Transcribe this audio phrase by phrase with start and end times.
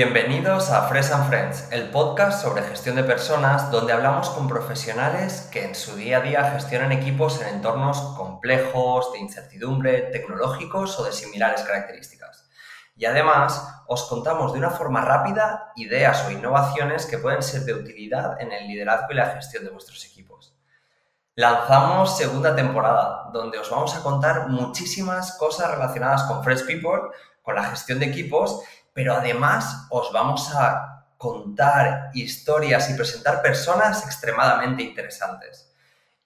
[0.00, 5.48] Bienvenidos a Fresh and Friends, el podcast sobre gestión de personas donde hablamos con profesionales
[5.50, 11.04] que en su día a día gestionan equipos en entornos complejos, de incertidumbre, tecnológicos o
[11.04, 12.48] de similares características.
[12.96, 17.74] Y además os contamos de una forma rápida ideas o innovaciones que pueden ser de
[17.74, 20.54] utilidad en el liderazgo y la gestión de vuestros equipos.
[21.34, 27.10] Lanzamos segunda temporada, donde os vamos a contar muchísimas cosas relacionadas con Fresh People,
[27.42, 28.62] con la gestión de equipos
[28.98, 35.72] pero además os vamos a contar historias y presentar personas extremadamente interesantes.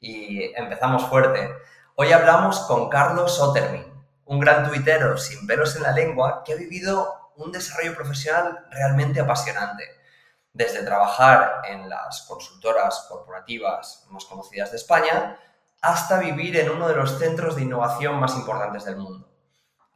[0.01, 1.51] Y empezamos fuerte.
[1.97, 3.85] Hoy hablamos con Carlos Ottermin,
[4.25, 9.21] un gran tuitero sin pelos en la lengua que ha vivido un desarrollo profesional realmente
[9.21, 9.85] apasionante.
[10.55, 15.39] Desde trabajar en las consultoras corporativas más conocidas de España
[15.83, 19.32] hasta vivir en uno de los centros de innovación más importantes del mundo.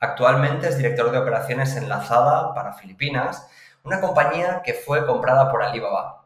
[0.07, 3.49] Actualmente es director de operaciones en Lazada para Filipinas,
[3.83, 6.25] una compañía que fue comprada por Alibaba.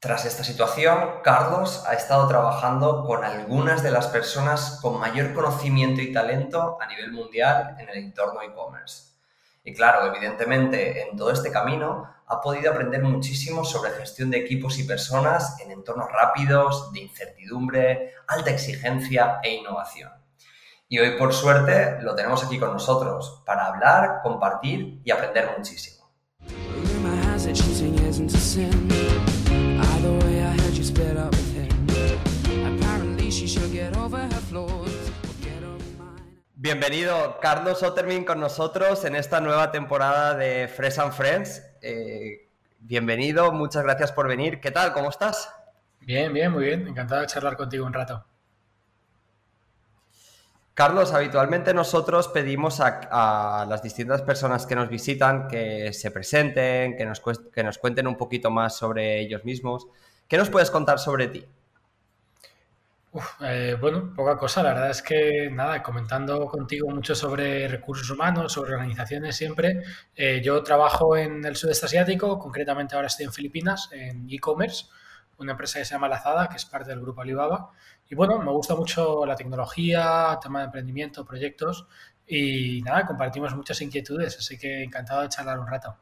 [0.00, 6.00] Tras esta situación, Carlos ha estado trabajando con algunas de las personas con mayor conocimiento
[6.00, 9.12] y talento a nivel mundial en el entorno e-commerce.
[9.62, 14.78] Y claro, evidentemente, en todo este camino ha podido aprender muchísimo sobre gestión de equipos
[14.78, 20.17] y personas en entornos rápidos, de incertidumbre, alta exigencia e innovación.
[20.90, 26.10] Y hoy, por suerte, lo tenemos aquí con nosotros para hablar, compartir y aprender muchísimo.
[36.54, 41.62] Bienvenido, Carlos Ottermin, con nosotros en esta nueva temporada de Fresh and Friends.
[41.82, 44.58] Eh, bienvenido, muchas gracias por venir.
[44.58, 44.94] ¿Qué tal?
[44.94, 45.52] ¿Cómo estás?
[46.00, 46.88] Bien, bien, muy bien.
[46.88, 48.24] Encantado de charlar contigo un rato.
[50.78, 57.04] Carlos, habitualmente nosotros pedimos a, las distintas personas que nos visitan que se presenten, que
[57.04, 59.88] nos, que nos cuenten un poquito más sobre ellos mismos.
[60.28, 61.44] ¿Qué nos puedes contar sobre ti?
[63.40, 64.62] Eh, bueno, poca cosa.
[64.62, 69.82] La verdad es que nada, comentando contigo mucho sobre recursos humanos, sobre organizaciones siempre.
[70.14, 74.84] Eh, yo trabajo en el sudeste asiático, concretamente ahora estoy en Filipinas, en e-commerce,
[75.38, 77.72] una empresa que se llama Lazada, que es parte del grupo Alibaba.
[78.10, 81.86] Y bueno, me gusta mucho la tecnología, tema de emprendimiento, proyectos
[82.26, 85.96] y nada, compartimos muchas inquietudes, así que encantado de charlar un rato.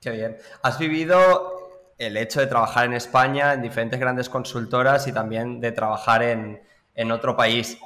[0.00, 0.36] Qué bien.
[0.62, 5.70] ¿Has vivido el hecho de trabajar en España, en diferentes grandes consultoras y también de
[5.72, 7.78] trabajar en, otro país?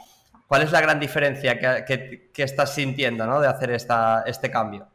[0.47, 3.41] ¿Cuál es la gran diferencia que, estás sintiendo ¿no?
[3.41, 4.89] de hacer esta, este cambio?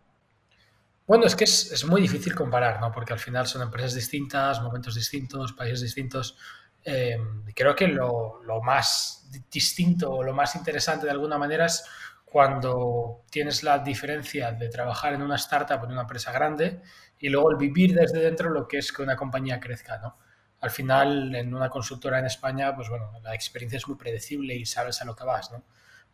[1.05, 2.91] Bueno, es que es, es, muy difícil comparar, ¿no?
[2.91, 6.37] Porque al final son empresas distintas, momentos distintos, países distintos.
[6.83, 7.17] Eh,
[7.55, 11.85] creo que lo, más distinto o lo más interesante de alguna manera es
[12.25, 16.81] cuando tienes la diferencia de trabajar en una startup, en una empresa grande,
[17.19, 20.17] y luego el vivir desde dentro lo que es que una compañía crezca, ¿no?
[20.61, 24.65] Al final, en una consultora en España, pues bueno, la experiencia es muy predecible y
[24.65, 25.63] sabes a lo que vas, ¿no?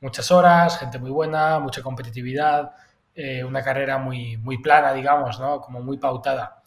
[0.01, 2.71] Muchas horas, gente muy buena, mucha competitividad,
[3.15, 5.59] eh, una carrera muy, muy plana, digamos, ¿no?
[5.59, 6.63] Como muy pautada.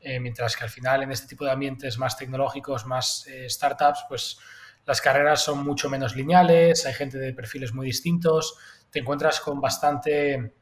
[0.00, 4.04] Eh, mientras que al final en este tipo de ambientes más tecnológicos, más eh, startups,
[4.08, 4.38] pues
[4.86, 8.56] las carreras son mucho menos lineales, hay gente de perfiles muy distintos,
[8.90, 10.54] te encuentras con bastante,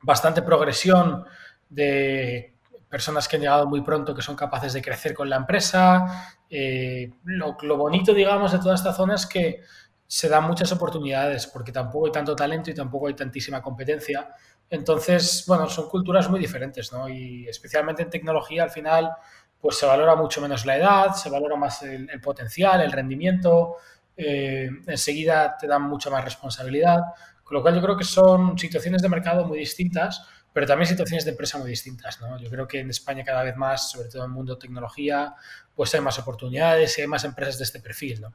[0.00, 1.24] bastante progresión
[1.68, 2.56] de
[2.88, 6.34] personas que han llegado muy pronto que son capaces de crecer con la empresa.
[6.48, 9.60] Eh, lo, lo, bonito, digamos, de toda esta zona es que
[10.10, 14.28] se dan muchas oportunidades porque tampoco hay tanto talento y tampoco hay tantísima competencia.
[14.68, 17.08] Entonces, bueno, son culturas muy diferentes, ¿no?
[17.08, 19.12] Y especialmente en tecnología, al final,
[19.60, 23.76] pues se valora mucho menos la edad, se valora más el, potencial, el rendimiento,
[24.16, 26.98] eh, enseguida te dan mucha más responsabilidad,
[27.44, 31.24] con lo cual yo creo que son situaciones de mercado muy distintas, pero también situaciones
[31.24, 32.36] de empresa muy distintas, ¿no?
[32.36, 35.36] Yo creo que en España cada vez más, sobre todo en el mundo tecnología,
[35.72, 38.34] pues hay más oportunidades y hay más empresas de este perfil, ¿no?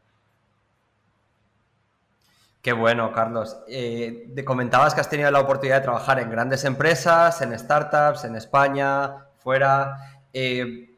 [2.66, 3.60] Qué bueno, Carlos.
[3.68, 8.24] Eh, te comentabas que has tenido la oportunidad de trabajar en grandes empresas, en startups,
[8.24, 10.18] en España, fuera.
[10.34, 10.98] Eh,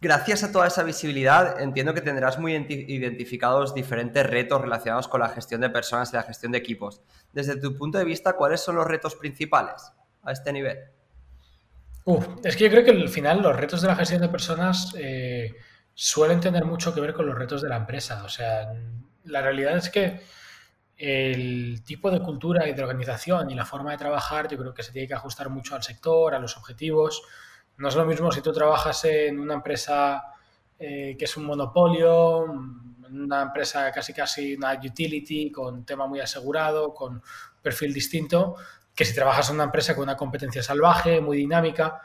[0.00, 5.28] gracias a toda esa visibilidad, entiendo que tendrás muy identificados diferentes retos relacionados con la
[5.28, 7.02] gestión de personas y la gestión de equipos.
[7.34, 9.92] Desde tu punto de vista, ¿cuáles son los retos principales
[10.22, 10.78] a este nivel?
[12.42, 15.54] es que yo creo que al final los retos de la gestión de personas eh,
[15.92, 18.24] suelen tener mucho que ver con los retos de la empresa.
[18.24, 18.72] O sea,
[19.24, 20.39] la realidad es que
[21.02, 24.82] el tipo de cultura y de organización y la forma de trabajar yo creo que
[24.82, 27.22] se tiene que ajustar mucho al sector, a los objetivos.
[27.78, 30.22] No es lo mismo si tú trabajas en una empresa
[30.78, 32.44] eh, que es un monopolio,
[33.10, 37.22] una empresa casi casi una utility con tema muy asegurado, con
[37.62, 38.56] perfil distinto,
[38.94, 42.02] que si trabajas en una empresa con una competencia salvaje, muy dinámica.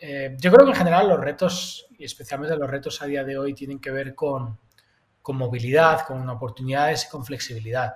[0.00, 3.36] Eh, yo creo que en general los retos, y especialmente los retos a día de
[3.36, 4.58] hoy, tienen que ver con,
[5.20, 7.92] con movilidad, con oportunidades y con flexibilidad.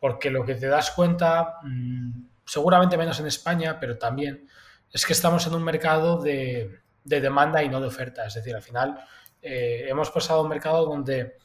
[0.00, 4.46] Porque lo que te das cuenta, mm, seguramente menos en España, pero también,
[4.92, 8.26] es que estamos en un mercado de, de demanda y no de oferta.
[8.26, 8.98] Es decir, al final
[9.40, 11.36] eh, hemos pasado a un mercado donde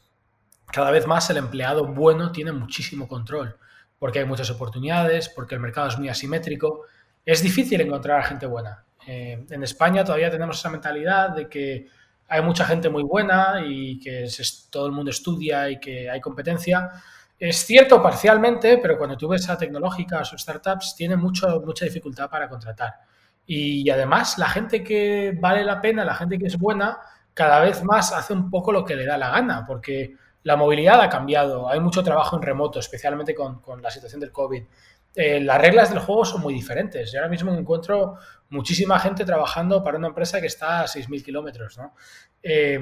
[0.72, 3.56] cada vez más el empleado bueno tiene muchísimo control,
[3.98, 6.82] porque hay muchas oportunidades, porque el mercado es muy asimétrico.
[7.24, 8.84] Es difícil encontrar a gente buena.
[9.06, 11.86] Eh, en España todavía tenemos esa mentalidad de que
[12.28, 14.26] hay mucha gente muy buena y que
[14.70, 16.90] todo el mundo estudia y que hay competencia.
[17.38, 22.30] Es cierto parcialmente, pero cuando tú ves a tecnológicas o startups, tienen mucho, mucha dificultad
[22.30, 22.94] para contratar.
[23.46, 26.98] Y además, la gente que vale la pena, la gente que es buena,
[27.34, 30.14] cada vez más hace un poco lo que le da la gana, porque
[30.44, 34.62] la movilidad ha cambiado, hay mucho trabajo en remoto, especialmente con, la situación del COVID.
[35.14, 37.12] Eh, las reglas del juego son muy diferentes.
[37.12, 38.16] Yo ahora mismo encuentro
[38.48, 41.78] muchísima gente trabajando para una empresa que está a 6.000 kilómetros.
[42.42, 42.80] Eh,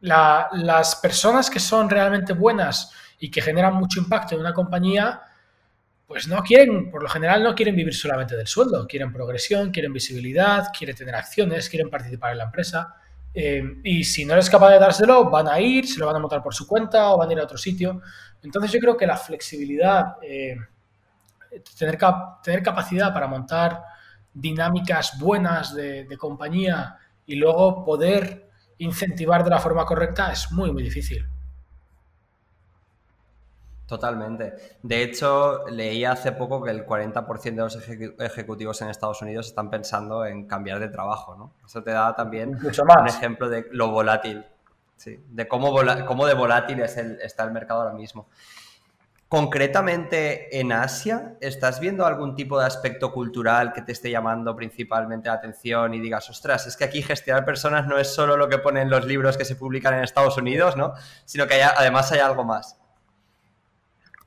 [0.00, 5.20] las personas que son realmente buenas y que generan mucho impacto en una compañía,
[6.06, 9.92] pues no quieren, por lo general no quieren vivir solamente del sueldo, quieren progresión, quieren
[9.92, 12.94] visibilidad, quieren tener acciones, quieren participar en la empresa.
[13.34, 16.18] Eh, y si no eres capaz de dárselo, van a ir, se lo van a
[16.20, 18.00] montar por su cuenta o van a ir a otro sitio.
[18.42, 20.56] Entonces yo creo que la flexibilidad, eh,
[21.78, 21.98] tener,
[22.42, 23.82] tener capacidad para montar
[24.32, 28.48] dinámicas buenas de compañía y luego poder
[28.78, 31.26] incentivar de la forma correcta es muy, muy difícil.
[33.86, 34.78] Totalmente.
[34.82, 37.76] De hecho, leí hace poco que el 40% de los
[38.18, 41.52] ejecutivos en Estados Unidos están pensando en cambiar de trabajo, ¿no?
[41.64, 44.44] Eso te da también un ejemplo de lo volátil,
[44.96, 45.72] sí, de cómo,
[46.06, 48.26] cómo de volátil es el, está el mercado ahora mismo.
[49.28, 55.28] Concretamente en Asia, ¿estás viendo algún tipo de aspecto cultural que te esté llamando principalmente
[55.28, 58.58] la atención y digas, ostras, es que aquí gestionar personas no es solo lo que
[58.58, 60.94] ponen los libros que se publican en Estados Unidos, ¿no?
[61.24, 62.80] Sino que además hay algo más.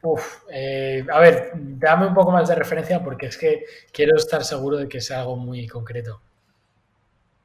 [0.01, 4.43] Uf, eh, a ver, dame un poco más de referencia porque es que quiero estar
[4.45, 6.21] seguro de que sea algo muy concreto.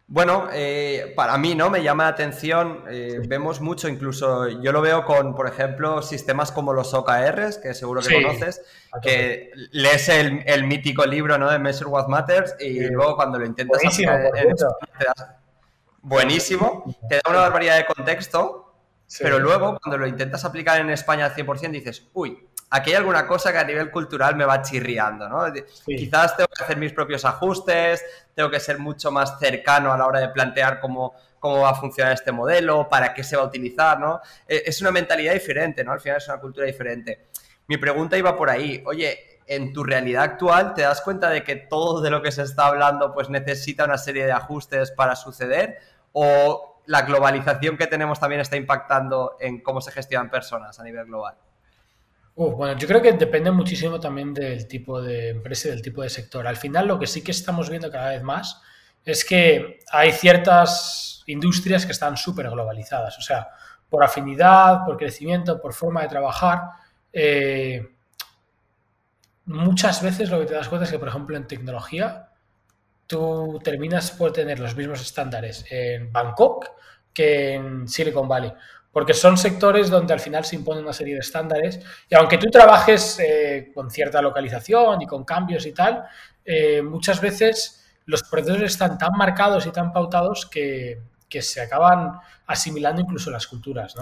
[0.07, 1.71] Bueno, eh, para mí, ¿no?
[1.71, 6.53] Me llama la atención, eh, vemos mucho, incluso yo lo veo con, por ejemplo, sistemas
[6.53, 8.63] como los OKRs, que seguro que conoces,
[9.03, 11.51] que lees el, mítico libro, ¿no?
[11.51, 15.39] De Measure What Matters y luego cuando lo intentas buenísimo, aplicar,
[16.03, 18.64] buenísimo, te da una barbaridad de contexto
[19.21, 23.27] pero luego, cuando lo intentas aplicar en España al 100%, dices, uy, aquí hay alguna
[23.27, 25.45] cosa que a nivel cultural me va chirriando, ¿no?
[25.87, 28.05] Quizás tengo que hacer mis propios ajustes,
[28.35, 31.75] tengo que ser mucho más cercano a la hora de plantear cómo, cómo va a
[31.75, 34.21] funcionar este modelo, para qué se va a utilizar, ¿no?
[34.49, 35.93] E, es una mentalidad diferente, ¿no?
[35.93, 37.27] Al final es una cultura diferente.
[37.69, 41.57] Mi pregunta iba por ahí, oye, en tu realidad actual, ¿te das cuenta de que
[41.57, 45.79] todo de lo que se está hablando pues necesita una serie de ajustes para suceder?
[46.13, 51.07] ¿O la globalización que tenemos también está impactando en cómo se gestionan personas a nivel
[51.07, 51.37] global?
[52.37, 56.11] bueno, yo creo que depende muchísimo también del tipo de empresa y del tipo de
[56.11, 56.47] sector.
[56.47, 58.61] Al final, lo que sí que estamos viendo cada vez más
[59.05, 63.17] es que hay ciertas industrias que están súper globalizadas.
[63.19, 63.49] O sea,
[63.89, 66.63] por afinidad, por crecimiento, por forma de trabajar.
[67.13, 67.95] Eh,
[69.47, 72.31] muchas veces lo que te das cuenta es que, por ejemplo, en tecnología,
[73.07, 76.71] tú terminas por tener los mismos estándares en Bangkok
[77.13, 78.53] que en Silicon Valley,
[78.93, 82.51] porque son sectores donde al final se imponen una serie de estándares y aunque tú
[82.51, 86.05] trabajes eh, con cierta localización y con cambios y tal,
[86.45, 91.01] eh, muchas veces los procesos están tan marcados y tan pautados que,
[91.41, 92.13] se acaban
[92.47, 93.97] asimilando incluso las culturas.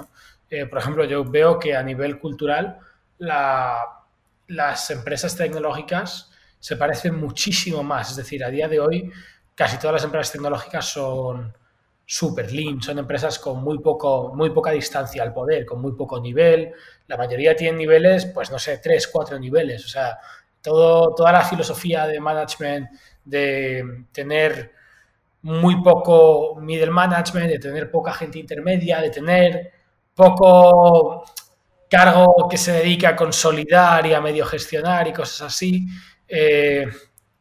[0.51, 2.79] Eh, por ejemplo, yo veo que a nivel cultural
[3.19, 6.32] las empresas tecnológicas
[6.63, 8.11] se parecen muchísimo más.
[8.11, 9.11] Es decir, a día de hoy
[9.53, 11.53] casi todas las empresas tecnológicas son
[12.07, 16.21] super lean, son empresas con muy, poco, muy poca distancia al poder, con muy poco
[16.21, 16.73] nivel.
[17.09, 19.85] La mayoría tienen niveles, pues no sé, tres, cuatro niveles.
[19.85, 20.17] O sea,
[20.61, 22.91] todo, toda la filosofía de management,
[23.25, 24.71] de tener
[25.43, 29.73] muy poco middle management, de tener poca gente intermedia, de tener
[30.15, 31.25] poco
[31.91, 35.89] cargo que se dedica a consolidar y a medio gestionar y cosas así,
[36.35, 36.87] eh,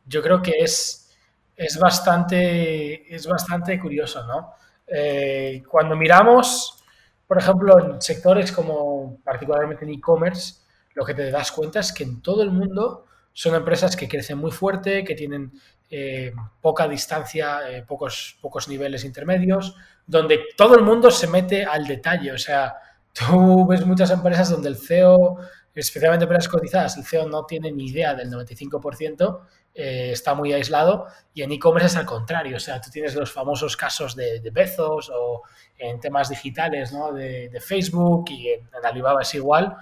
[0.05, 1.15] yo creo que es,
[1.55, 4.55] es, bastante, es bastante curioso, ¿no?
[4.85, 6.83] Eh, cuando miramos,
[7.25, 10.55] por ejemplo, en sectores como particularmente en e-commerce,
[10.93, 14.37] lo que te das cuenta es que en todo el mundo son empresas que crecen
[14.37, 15.53] muy fuerte, que tienen
[15.89, 19.73] eh, poca distancia, pocos, pocos niveles intermedios,
[20.05, 22.33] donde todo el mundo se mete al detalle.
[22.33, 22.75] O sea,
[23.13, 25.37] tú ves muchas empresas donde el CEO
[25.75, 29.41] especialmente empresas cotizadas, el CEO no tiene ni idea del 95%,
[29.73, 33.31] eh, está muy aislado y en e-commerce es al contrario, o sea, tú tienes los
[33.31, 35.43] famosos casos de, Bezos o
[35.77, 37.13] en temas digitales ¿no?
[37.13, 39.77] de, Facebook y en, Alibaba es igual.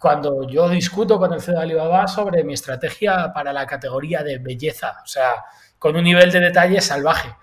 [0.00, 4.38] Cuando yo discuto con el CEO de Alibaba sobre mi estrategia para la categoría de
[4.38, 5.44] belleza, o sea,
[5.78, 7.34] con un nivel de detalle salvaje.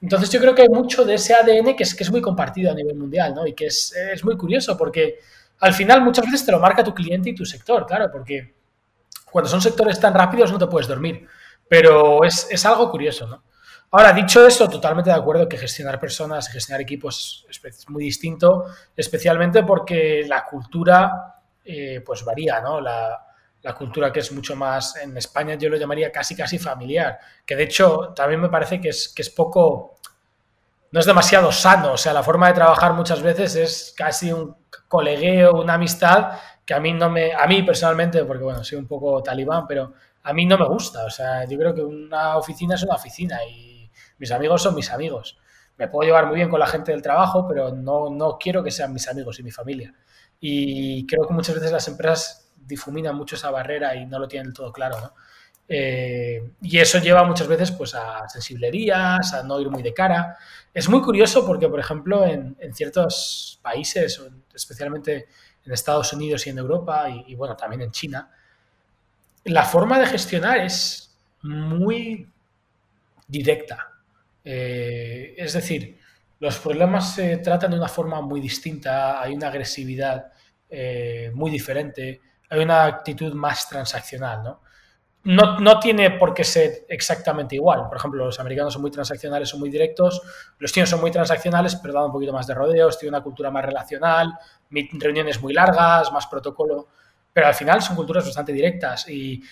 [0.00, 2.72] Entonces yo creo que hay mucho de ese ADN que es, que es muy compartido
[2.72, 3.46] a nivel mundial, ¿no?
[3.46, 5.20] Y que es, es muy curioso porque
[5.62, 8.56] al final muchas veces te lo marca tu cliente y tu sector, claro, porque
[9.30, 11.26] cuando son sectores tan rápidos no te puedes dormir.
[11.68, 13.44] Pero es, algo curioso, ¿no?
[13.92, 18.64] Ahora, dicho eso, totalmente de acuerdo que gestionar personas, gestionar equipos es muy distinto,
[18.96, 22.80] especialmente porque la cultura eh, pues varía, ¿no?
[22.80, 23.28] La,
[23.78, 27.62] cultura que es mucho más, en España yo lo llamaría casi casi familiar, que de
[27.62, 29.98] hecho también me parece que es, que es poco,
[30.92, 34.54] no es demasiado sano, o sea, la forma de trabajar muchas veces es casi un
[34.88, 38.86] colegueo, una amistad que a mí no me, a mí personalmente, porque bueno, soy un
[38.86, 41.04] poco talibán, pero a mí no me gusta.
[41.04, 44.90] O sea, yo creo que una oficina es una oficina y mis amigos son mis
[44.90, 45.38] amigos.
[45.78, 48.70] Me puedo llevar muy bien con la gente del trabajo, pero no, no quiero que
[48.70, 49.94] sean mis amigos y mi familia.
[50.38, 54.52] Y creo que muchas veces las empresas difuminan mucho esa barrera y no lo tienen
[54.52, 55.14] todo claro, ¿no?
[55.68, 60.36] Eh, y eso lleva muchas veces pues, a sensiblerías, a no ir muy de cara.
[60.72, 64.20] Es muy curioso porque, por ejemplo, en, ciertos países,
[64.54, 65.26] especialmente
[65.64, 68.30] en Estados Unidos y en Europa, y, y bueno, también en China,
[69.44, 72.28] la forma de gestionar es muy
[73.26, 73.92] directa.
[74.44, 75.98] Eh, es decir,
[76.40, 80.32] los problemas se tratan de una forma muy distinta, hay una agresividad
[80.68, 84.60] eh, muy diferente, hay una actitud más transaccional, ¿no?
[85.24, 85.78] ¿No?
[85.78, 87.88] tiene por qué ser exactamente igual.
[87.88, 90.22] Por ejemplo, los americanos son muy transaccionales, son muy directos,
[90.58, 93.50] los chinos son muy transaccionales, pero dan un poquito más de rodeos, tienen una cultura
[93.50, 94.32] más relacional,
[94.70, 96.88] reuniones muy largas, más protocolo
[97.32, 99.42] pero al final son culturas bastante directas y,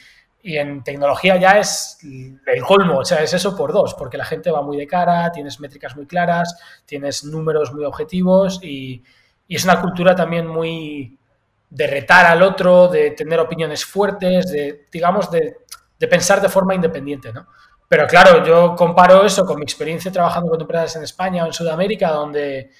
[0.42, 4.50] en tecnología ya es el colmo, o sea, es eso por dos, porque la gente
[4.50, 9.02] va muy de cara, tienes métricas muy claras, tienes números muy objetivos y,
[9.46, 11.18] es una cultura también muy
[11.70, 15.58] de retar al otro, de tener opiniones fuertes, de, digamos, de,
[15.98, 17.46] de pensar de forma independiente, ¿no?
[17.88, 21.52] Pero claro, yo comparo eso con mi experiencia trabajando con empresas en España o en
[21.52, 22.70] Sudamérica, donde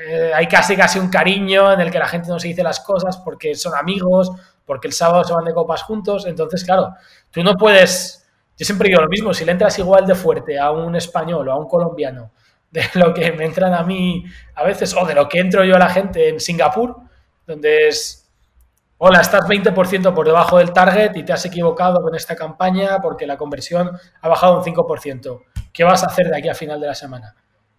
[0.00, 2.80] eh, hay casi casi un cariño en el que la gente no se dice las
[2.80, 4.32] cosas porque son amigos,
[4.64, 6.26] porque el sábado se van de copas juntos.
[6.26, 6.94] Entonces, claro,
[7.30, 8.26] tú no puedes.
[8.56, 11.52] Yo siempre digo lo mismo: si le entras igual de fuerte a un español o
[11.52, 12.32] a un colombiano
[12.70, 15.76] de lo que me entran a mí a veces, o de lo que entro yo
[15.76, 16.96] a la gente en Singapur,
[17.46, 18.20] donde es.
[18.98, 23.26] Hola, estás 20% por debajo del target y te has equivocado con esta campaña porque
[23.26, 25.42] la conversión ha bajado un 5%.
[25.72, 27.34] ¿Qué vas a hacer de aquí a final de la semana?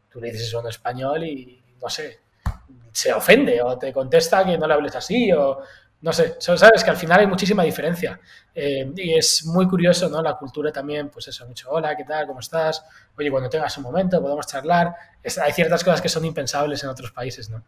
[0.09, 2.19] Tú le dices eso en español y, no sé,
[2.91, 5.59] se ofende o te contesta que no le hables así o
[6.01, 8.19] no sé, sabes que al final hay muchísima diferencia
[8.53, 10.21] eh, y es muy curioso, ¿no?
[10.21, 12.27] La cultura también, pues eso, mucho hola, ¿qué tal?
[12.27, 12.83] ¿Cómo estás?
[13.17, 14.93] Oye, cuando tengas un momento podemos charlar.
[15.23, 17.63] hay ciertas cosas que son impensables en otros países, ¿no?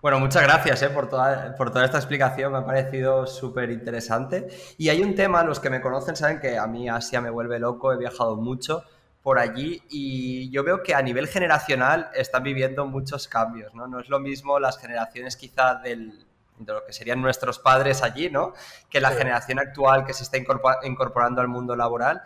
[0.00, 4.46] Bueno, muchas gracias eh, por, toda, por toda esta explicación, me ha parecido súper interesante.
[4.76, 7.58] Y hay un tema, los que me conocen saben que a mí Asia me vuelve
[7.58, 8.84] loco, he viajado mucho
[9.24, 13.88] por allí y yo veo que a nivel generacional están viviendo muchos cambios, ¿no?
[13.88, 16.24] No es lo mismo las generaciones quizá del,
[16.58, 18.52] de lo que serían nuestros padres allí, ¿no?
[18.88, 20.38] Que la generación actual que se está
[20.84, 22.22] incorporando al mundo laboral.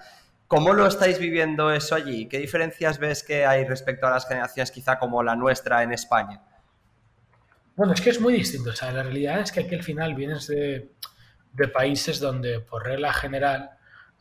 [0.46, 2.28] ¿Cómo lo estáis viviendo eso allí?
[2.28, 6.42] ¿Qué diferencias ves que hay respecto a las generaciones quizá como la nuestra en España?
[7.74, 8.70] Bueno, es que es muy distinto.
[8.70, 10.90] O sea, la realidad es que aquí al final vienes de,
[11.72, 13.70] países donde, por regla general,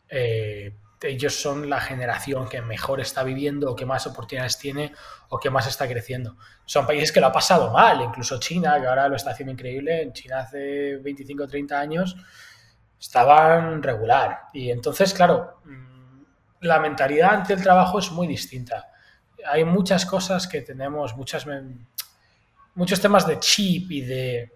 [0.08, 4.92] eh, ellos son la generación que mejor está viviendo o que más oportunidades tiene
[5.28, 6.36] o que más está creciendo.
[6.64, 10.02] Son países que lo ha pasado mal, incluso China, que ahora lo está haciendo increíble.
[10.02, 12.16] En China hace 25 o 30 años
[12.98, 14.42] estaban regular.
[14.52, 16.22] Y entonces, claro, mm,
[16.60, 18.88] la mentalidad ante el trabajo es muy distinta.
[19.50, 21.44] Hay muchas cosas que tenemos, muchas,
[22.74, 24.52] muchos temas de chip y de,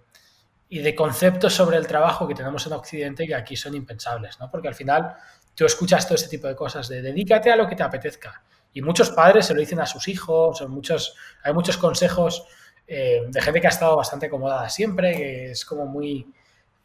[0.69, 4.51] y de conceptos sobre el trabajo que tenemos en Occidente que aquí son impensables, ¿no?
[4.51, 5.15] Porque al final
[5.55, 8.43] tú escuchas todo ese tipo de cosas, de dedícate a lo que te apetezca.
[8.73, 12.47] Y muchos padres se lo dicen a sus hijos, muchos, hay muchos consejos
[12.87, 16.31] eh, de gente que ha estado bastante acomodada siempre, que es como muy,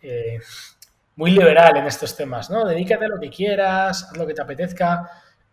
[0.02, 0.40] eh,
[1.16, 2.66] muy liberal en estos temas, ¿no?
[2.66, 5.10] Dedícate a lo que quieras, haz lo que te apetezca.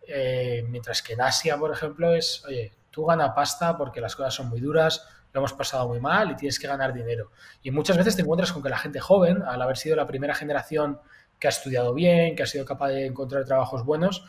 [0.07, 4.33] Eh, mientras que en Asia, por ejemplo, es, oye, tú gana pasta porque las cosas
[4.33, 7.31] son muy duras, lo hemos pasado muy mal y tienes que ganar dinero.
[7.61, 10.33] Y muchas veces te encuentras con que la gente joven, al haber sido la primera
[10.33, 10.99] generación
[11.39, 14.25] que ha estudiado bien, que ha sido capaz de encontrar trabajos buenos,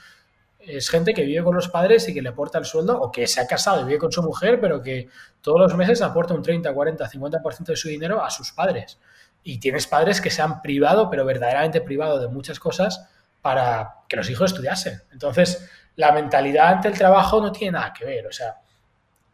[0.60, 3.26] es gente que vive con los padres y que le aporta el sueldo, o que
[3.26, 5.08] se ha casado y vive con su mujer, pero que
[5.40, 8.98] todos los meses aporta un 30, 40, 50% de su dinero a sus padres.
[9.42, 13.08] Y tienes padres que se han privado, pero verdaderamente privado de muchas cosas
[13.40, 15.00] para que los hijos estudiasen.
[15.12, 15.66] Entonces,
[15.96, 18.26] la mentalidad ante el trabajo no tiene nada que ver.
[18.26, 18.56] O sea,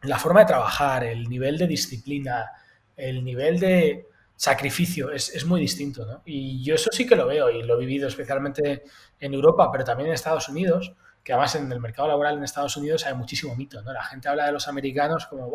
[0.07, 2.51] la forma de trabajar, el nivel de disciplina,
[2.95, 6.05] el nivel de sacrificio es, muy distinto.
[6.05, 6.21] ¿no?
[6.25, 8.83] Y yo eso sí que lo veo y lo he vivido especialmente
[9.19, 10.93] en Europa, pero también en Estados Unidos
[11.27, 13.91] que además en el mercado laboral en Estados Unidos hay muchísimo mito, ¿no?
[13.91, 15.51] La gente habla de los americanos como.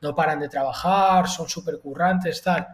[0.00, 2.66] No paran de trabajar, son súper currantes, tal.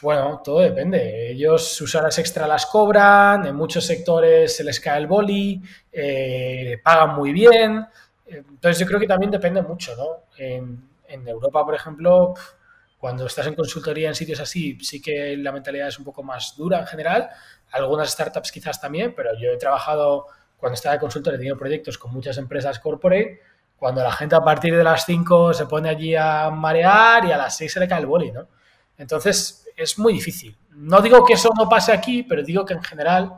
[0.00, 1.30] Bueno, todo depende.
[1.30, 5.60] Ellos sus horas extra las cobran, en muchos sectores se les cae el boli,
[5.92, 7.86] eh, pagan muy bien.
[8.30, 10.24] Entonces yo creo que también depende mucho, ¿no?
[10.36, 12.34] En, en Europa, por ejemplo,
[12.98, 16.54] cuando estás en consultoría en sitios así, sí que la mentalidad es un poco más
[16.56, 17.30] dura en general.
[17.72, 20.26] Algunas startups quizás también, pero yo he trabajado
[20.60, 23.40] cuando estaba de consultor he tenido proyectos con muchas empresas corporate,
[23.76, 27.38] cuando la gente a partir de las 5 se pone allí a marear y a
[27.38, 28.46] las 6 se le cae el boli, ¿no?
[28.98, 30.54] Entonces es muy difícil.
[30.72, 33.32] No digo que eso no pase aquí, pero digo que en general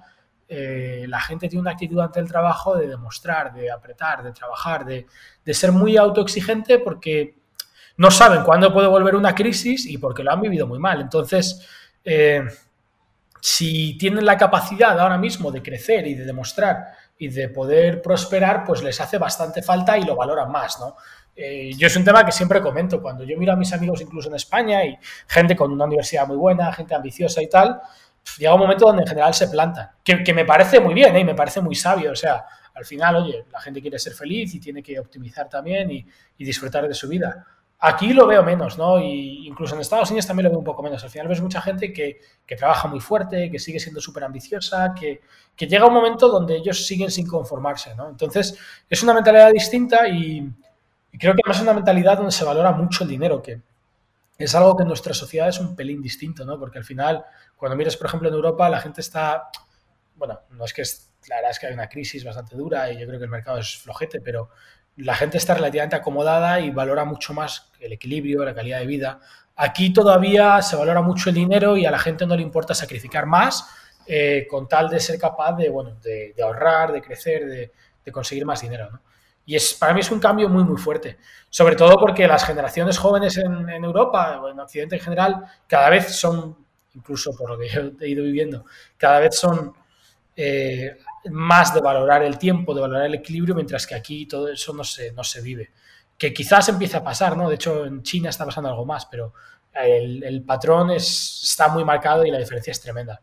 [0.54, 4.84] eh, la gente tiene una actitud ante el trabajo de demostrar, de apretar, de trabajar,
[4.84, 5.06] de,
[5.54, 7.36] ser muy autoexigente porque
[7.96, 11.00] no saben cuándo puede volver una crisis y porque lo han vivido muy mal.
[11.00, 11.66] Entonces,
[12.04, 12.42] eh,
[13.40, 18.62] si tienen la capacidad ahora mismo de crecer y de demostrar y de poder prosperar,
[18.66, 20.96] pues les hace bastante falta y lo valoran más, ¿no?
[21.34, 24.28] Eh, yo es un tema que siempre comento, cuando yo miro a mis amigos incluso
[24.28, 27.80] en España y gente con una universidad muy buena, gente ambiciosa y tal,
[28.38, 31.20] llega un momento donde en general se plantan, que, me parece muy bien, ¿eh?
[31.20, 34.54] y me parece muy sabio, o sea, al final, oye, la gente quiere ser feliz
[34.54, 36.06] y tiene que optimizar también y,
[36.38, 37.46] disfrutar de su vida.
[37.78, 38.98] Aquí lo veo menos, ¿no?
[38.98, 41.04] Y incluso en Estados Unidos también lo veo un poco menos.
[41.04, 42.18] Al final ves mucha gente que,
[42.56, 45.20] trabaja muy fuerte, que sigue siendo súper ambiciosa, que,
[45.56, 48.08] llega un momento donde ellos siguen sin conformarse, ¿no?
[48.08, 48.58] Entonces,
[48.90, 50.50] es una mentalidad distinta y,
[51.12, 53.60] creo que además es una mentalidad donde se valora mucho el dinero, que
[54.44, 56.58] es algo que en nuestra sociedad es un pelín distinto, ¿no?
[56.58, 57.24] Porque al final,
[57.56, 59.50] cuando miras, por ejemplo, en Europa, la gente está,
[60.16, 62.98] bueno, no es que es, la verdad es que hay una crisis bastante dura y
[62.98, 64.50] yo creo que el mercado es flojete, pero
[64.96, 69.20] la gente está relativamente acomodada y valora mucho más el equilibrio, la calidad de vida.
[69.56, 73.26] Aquí todavía se valora mucho el dinero y a la gente no le importa sacrificar
[73.26, 73.66] más
[74.06, 77.46] eh, con tal de ser capaz de, bueno, de, ahorrar, de crecer,
[78.04, 79.00] de, conseguir más dinero.
[79.44, 81.18] Y es, para mí es un cambio muy, muy fuerte.
[81.50, 86.14] Sobre todo porque las generaciones jóvenes en, Europa o en Occidente en general cada vez
[86.14, 86.56] son,
[86.94, 88.64] incluso por lo que yo he ido viviendo,
[88.96, 89.74] cada vez son
[90.36, 90.96] eh,
[91.30, 94.84] más de valorar el tiempo, de valorar el equilibrio, mientras que aquí todo eso no
[94.84, 95.70] se, no se vive.
[96.16, 97.48] Que quizás empiece a pasar, ¿no?
[97.48, 99.34] De hecho, en China está pasando algo más, pero
[99.74, 103.20] el, patrón es, está muy marcado y la diferencia es tremenda.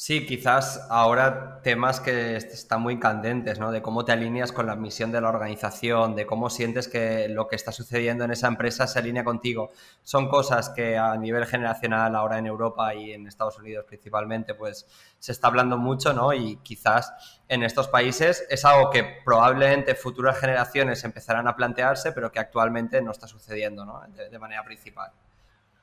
[0.00, 3.72] Sí, quizás ahora temas que están muy candentes, ¿no?
[3.72, 7.48] De cómo te alineas con la misión de la organización, de cómo sientes que lo
[7.48, 9.72] que está sucediendo en esa empresa se alinea contigo.
[10.04, 14.86] Son cosas que a nivel generacional ahora en Europa y en Estados Unidos principalmente, pues
[15.18, 16.32] se está hablando mucho, ¿no?
[16.32, 17.12] Y quizás
[17.48, 23.02] en estos países es algo que probablemente futuras generaciones empezarán a plantearse, pero que actualmente
[23.02, 24.00] no está sucediendo, ¿no?
[24.30, 25.10] De, manera principal.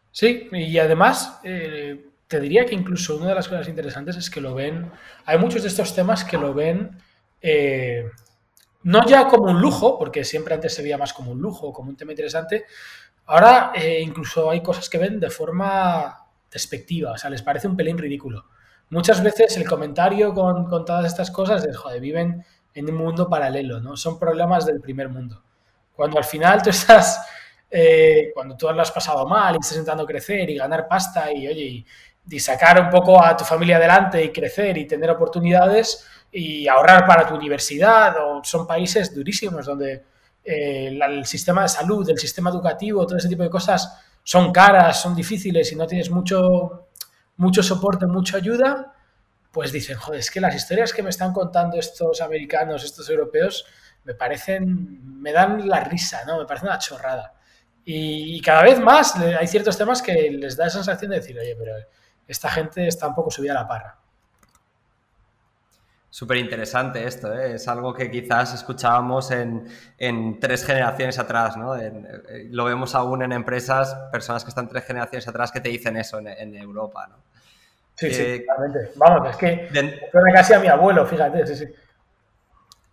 [0.10, 1.42] Sí, y además...
[1.44, 4.92] Eh, te diría que incluso una de las cosas interesantes es que lo ven,
[5.26, 6.98] hay muchos de estos temas que lo ven
[7.42, 8.10] eh,
[8.84, 11.90] no ya como un lujo, porque siempre antes se veía más como un lujo, como
[11.90, 12.66] un tema interesante,
[13.26, 17.76] ahora eh, incluso hay cosas que ven de forma despectiva, o sea, les parece un
[17.76, 18.46] pelín ridículo.
[18.90, 23.28] Muchas veces el comentario con, con todas estas cosas es, joder, viven en un mundo
[23.28, 23.98] paralelo, ¿no?
[23.98, 25.42] Son problemas del primer mundo.
[25.96, 27.26] Cuando al final tú estás,
[27.72, 31.48] eh, cuando tú lo has pasado mal y estás intentando crecer y ganar pasta y,
[31.48, 31.86] oye, y,
[32.30, 37.06] y sacar un poco a tu familia adelante y crecer y tener oportunidades y ahorrar
[37.06, 38.16] para tu universidad.
[38.18, 40.04] O son países durísimos donde
[40.44, 45.02] eh, el sistema de salud, el sistema educativo, todo ese tipo de cosas son caras,
[45.02, 46.88] son difíciles y no tienes mucho,
[47.38, 48.94] mucho soporte, mucha ayuda,
[49.52, 53.66] pues dicen, joder, es que las historias que me están contando estos americanos, estos europeos,
[54.04, 56.40] me parecen, me dan la risa, ¿no?
[56.40, 57.34] Me parece una chorrada.
[57.86, 61.40] Y, y cada vez más hay ciertos temas que les da esa sensación de decir,
[61.40, 61.76] oye, pero
[62.28, 63.98] esta gente está un poco subida a la parra.
[66.16, 67.56] Súper interesante esto, ¿eh?
[67.56, 69.68] es algo que quizás escuchábamos en,
[70.40, 71.76] tres generaciones atrás, ¿no?
[71.76, 75.98] Eh, lo vemos aún en empresas, personas que están tres generaciones atrás que te dicen
[75.98, 77.18] eso en, Europa, ¿no?
[77.96, 78.94] Sí, sí, eh, totalmente.
[78.96, 79.70] Vamos, es que
[80.10, 81.66] suena casi a mi abuelo, fíjate, sí, sí.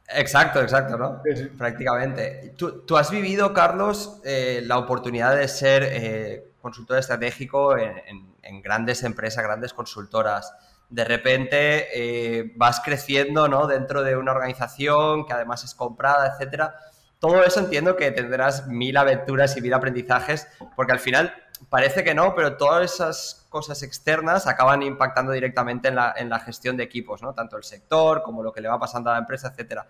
[0.08, 1.22] Exacto, exacto, ¿no?
[1.56, 2.54] Prácticamente.
[2.56, 10.54] ¿Tú, has vivido, Carlos, la oportunidad de ser consultor estratégico en, grandes empresas, grandes consultoras.
[10.88, 13.66] de repente eh, vas creciendo ¿no?
[13.66, 16.76] dentro de una organización que además es comprada, etcétera.
[17.18, 21.34] Todo eso entiendo que tendrás mil aventuras y mil aprendizajes, porque al final
[21.68, 26.40] parece que no, pero todas esas cosas externas acaban impactando directamente en la, en la
[26.40, 27.32] gestión de equipos, ¿no?
[27.32, 29.86] Tanto el sector como lo que le va pasando a la empresa, etcétera.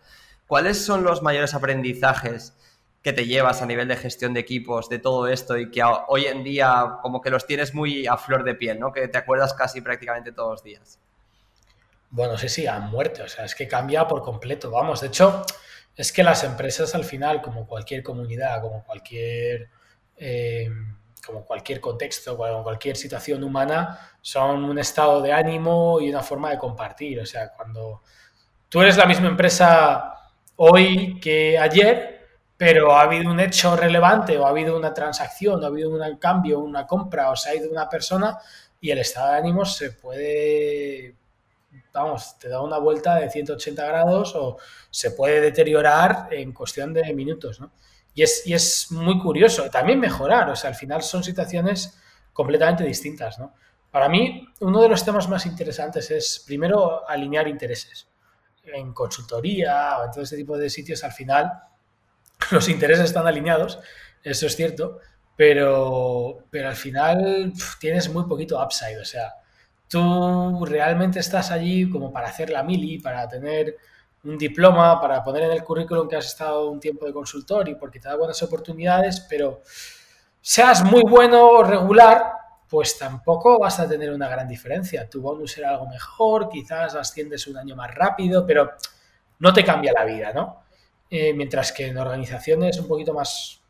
[0.46, 2.54] ¿Cuáles son los mayores aprendizajes
[3.02, 6.26] que te llevas a nivel de gestión de equipos, de todo esto y que hoy
[6.26, 8.92] en día como que los tienes muy a flor de piel, ¿no?
[8.92, 11.00] Que te acuerdas casi prácticamente todos los días.
[12.10, 15.44] Bueno, sí, sí, han muerto, o sea, es que cambia por completo, vamos, de hecho,
[15.96, 19.70] es que las empresas al final, como cualquier comunidad, como cualquier,
[20.16, 20.70] eh,
[21.26, 26.50] como cualquier contexto, como cualquier situación humana, son un estado de ánimo y una forma
[26.50, 28.02] de compartir, o sea, cuando
[28.68, 30.14] tú eres la misma empresa
[30.56, 32.21] hoy que ayer,
[32.64, 36.16] pero ha habido un hecho relevante o ha habido una transacción o ha habido un
[36.18, 38.38] cambio, una compra o se ha ido una persona
[38.80, 41.16] y el estado de ánimo se puede,
[41.92, 44.58] vamos, te da una vuelta de 180 grados o
[44.92, 47.72] se puede deteriorar en cuestión de minutos, ¿no?
[48.14, 49.68] Y es, y es muy curioso.
[49.68, 51.98] También mejorar, o sea, al final son situaciones
[52.32, 53.54] completamente distintas, ¿no?
[53.90, 58.06] Para mí, uno de los temas más interesantes es, primero, alinear intereses
[58.62, 61.50] en consultoría o en todo este tipo de sitios, al final
[62.50, 63.78] los intereses están alineados,
[64.22, 64.98] eso es cierto,
[65.36, 69.34] pero, pero al final tienes muy poquito upside, o sea,
[69.88, 73.76] tú realmente estás allí como para hacer la mili, para tener
[74.24, 77.74] un diploma, para poner en el currículum que has estado un tiempo de consultor y
[77.74, 79.62] porque te da buenas oportunidades, pero
[80.40, 82.32] seas muy bueno o regular,
[82.68, 85.08] pues tampoco vas a tener una gran diferencia.
[85.08, 88.72] Tu bonus será algo mejor, quizás asciendes un año más rápido, pero
[89.40, 90.62] no te cambia la vida, ¿no?
[91.14, 93.60] Eh, mientras que en organizaciones un poquito más,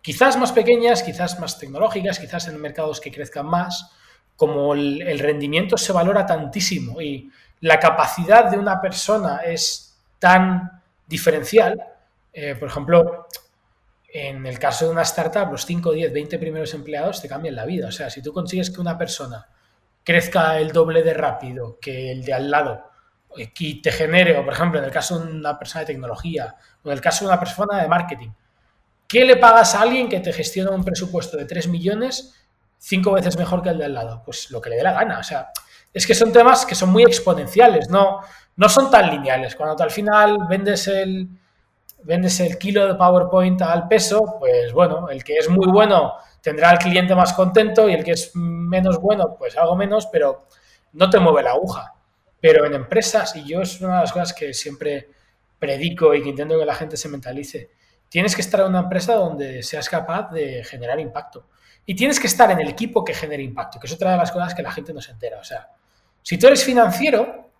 [0.00, 3.90] quizás más pequeñas, quizás más tecnológicas, quizás en mercados que crezcan más,
[4.36, 11.78] como el, rendimiento se valora tantísimo y la capacidad de una persona es tan diferencial,
[12.32, 13.26] eh, por ejemplo,
[14.10, 17.66] en el caso de una startup, los 5, 10, 20 primeros empleados te cambian la
[17.66, 17.88] vida.
[17.88, 19.46] O sea, si tú consigues que una persona
[20.02, 22.89] crezca el doble de rápido que el de al lado
[23.36, 26.88] y te genere, o por ejemplo, en el caso de una persona de tecnología o
[26.88, 28.30] en el caso de una persona de marketing,
[29.06, 32.34] ¿qué le pagas a alguien que te gestiona un presupuesto de 3 millones
[32.78, 34.22] cinco veces mejor que el de al lado?
[34.24, 35.18] Pues lo que le dé la gana.
[35.18, 35.50] O sea,
[35.92, 38.20] es que son temas que son muy exponenciales, no,
[38.56, 39.54] no son tan lineales.
[39.54, 41.28] Cuando tú al final vendes el,
[42.02, 46.70] vendes el kilo de PowerPoint al peso, pues bueno, el que es muy bueno tendrá
[46.70, 50.46] al cliente más contento y el que es menos bueno, pues algo menos, pero
[50.92, 51.94] no te mueve la aguja.
[52.40, 55.08] Pero en empresas, y yo es una de las cosas que siempre
[55.58, 57.70] predico y que intento que la gente se mentalice,
[58.08, 61.48] tienes que estar en una empresa donde seas capaz de generar impacto.
[61.86, 64.30] Y tienes que estar en el equipo que genere impacto, que es otra de las
[64.30, 65.38] cosas que la gente no se entera.
[65.38, 65.68] O sea,
[66.22, 67.50] si tú eres financiero,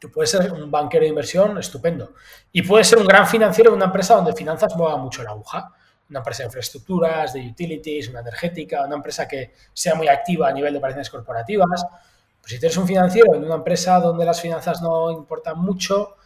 [0.00, 2.14] Tú puedes ser un banquero de inversión estupendo.
[2.50, 5.74] Y puedes ser un gran financiero de una empresa donde finanzas mueva mucho la aguja.
[6.08, 10.52] Una empresa de infraestructuras, de utilities, una energética, una empresa que sea muy activa a
[10.52, 11.84] nivel de operaciones corporativas.
[12.50, 16.16] Si tú eres un financiero en una empresa donde las finanzas no importan mucho,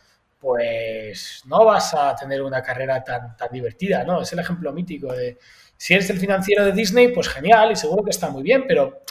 [0.40, 4.22] pues no vas a tener una carrera tan, tan divertida, ¿no?
[4.22, 5.38] Es el ejemplo mítico de
[5.76, 9.02] si eres el financiero de Disney, pues genial y seguro que está muy bien, pero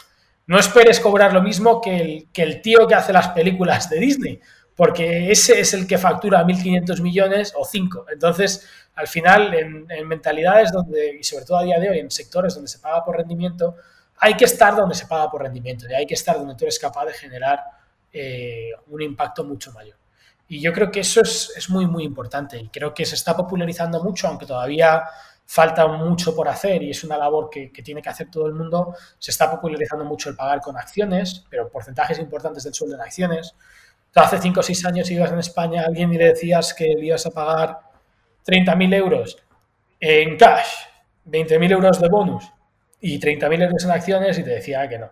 [0.48, 4.00] no esperes cobrar lo mismo que el, que el tío que hace las películas de
[4.00, 4.40] Disney,
[4.74, 8.06] porque ese es el que factura 1.500 millones o 5.
[8.12, 12.54] Entonces, al final, en, mentalidades donde, y sobre todo a día de hoy, en sectores
[12.54, 13.76] donde se paga por rendimiento,
[14.24, 16.78] hay que estar donde se paga por rendimiento y hay que estar donde tú eres
[16.78, 17.62] capaz de generar
[18.10, 19.98] eh, un impacto mucho mayor.
[20.48, 24.02] Y yo creo que eso es, muy, muy importante y creo que se está popularizando
[24.02, 25.04] mucho, aunque todavía
[25.44, 28.94] falta mucho por hacer y es una labor que, tiene que hacer todo el mundo.
[29.18, 33.54] Se está popularizando mucho el pagar con acciones, pero porcentajes importantes del sueldo en acciones.
[34.10, 36.86] Tú hace 5 o 6 años ibas en España a alguien y le decías que
[36.86, 37.78] le ibas a pagar
[38.46, 39.36] 30.000 euros
[40.00, 40.68] en cash,
[41.26, 42.53] 20.000 euros de bonus
[43.06, 45.10] y 30.000 euros en acciones y te decía que no,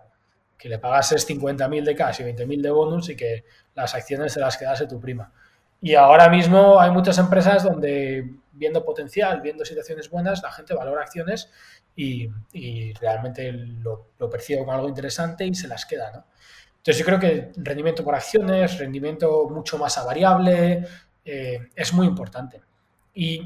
[0.57, 4.39] que le pagases 50.000 de cash y 20.000 de bonus y que las acciones se
[4.39, 5.31] las quedase tu prima.
[5.79, 11.03] Y ahora mismo hay muchas empresas donde viendo potencial, viendo situaciones buenas, la gente valora
[11.03, 11.51] acciones
[11.95, 12.31] y,
[12.99, 16.25] realmente lo, percibe como algo interesante y se las queda, ¿no?
[16.77, 20.83] Entonces yo creo que rendimiento por acciones, rendimiento mucho más a variable,
[21.23, 22.59] eh, es muy importante.
[23.13, 23.45] Y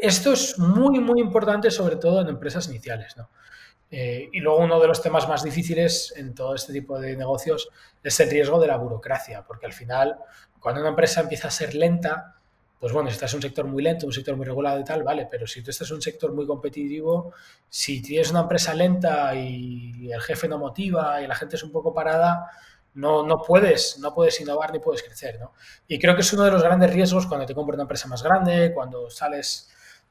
[0.00, 3.30] esto es muy, muy importante sobre todo en empresas iniciales, ¿no?
[3.90, 7.68] Eh, y luego uno de los temas más difíciles en todo este tipo de negocios
[8.02, 10.16] es el riesgo de la burocracia, porque al final,
[10.60, 12.36] cuando una empresa empieza a ser lenta,
[12.78, 15.02] pues bueno, si estás en un sector muy lento, un sector muy regulado y tal,
[15.02, 17.34] vale, pero si tú estás en un sector muy competitivo,
[17.68, 21.72] si tienes una empresa lenta y el jefe no motiva y la gente es un
[21.72, 22.48] poco parada,
[22.94, 25.38] no, no, puedes, no puedes innovar ni puedes crecer.
[25.38, 25.52] ¿no?
[25.88, 28.22] Y creo que es uno de los grandes riesgos cuando te compras una empresa más
[28.22, 29.70] grande, cuando sales,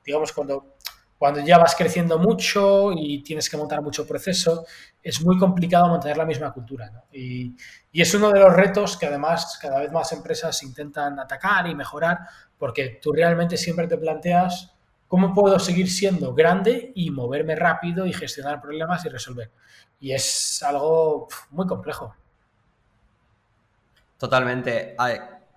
[0.09, 0.73] digamos, cuando,
[1.19, 4.65] cuando ya vas creciendo mucho y tienes que montar mucho proceso,
[5.03, 6.91] es muy complicado mantener la misma cultura.
[7.13, 7.55] y,
[7.93, 12.17] es uno de los retos que además cada vez más empresas intentan atacar y mejorar,
[12.57, 14.73] porque tú realmente siempre te planteas
[15.07, 19.51] cómo puedo seguir siendo grande y moverme rápido y gestionar problemas y resolver.
[19.99, 22.15] Y es algo muy complejo.
[24.17, 24.95] Totalmente.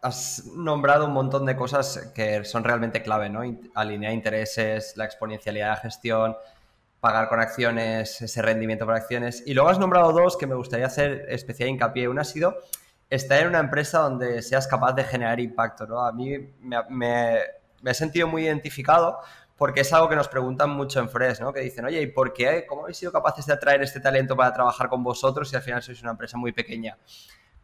[0.02, 3.42] Has nombrado un montón de cosas que son realmente clave, ¿no?
[3.74, 6.36] Alinear intereses, la exponencialidad de la gestión,
[7.02, 9.42] pagar con acciones, ese rendimiento por acciones.
[9.46, 12.08] Y luego has nombrado dos que me gustaría hacer especial hincapié.
[12.08, 12.56] Una ha sido
[13.10, 16.00] estar en una empresa donde seas capaz de generar impacto, ¿no?
[16.00, 17.38] A mí me,
[17.84, 19.18] he sentido muy identificado
[19.56, 21.52] porque es algo que nos preguntan mucho en Fresh, ¿no?
[21.52, 22.64] Que dicen, oye, ¿y por qué?
[22.68, 25.82] ¿Cómo habéis sido capaces de atraer este talento para trabajar con vosotros si al final
[25.82, 26.96] sois una empresa muy pequeña?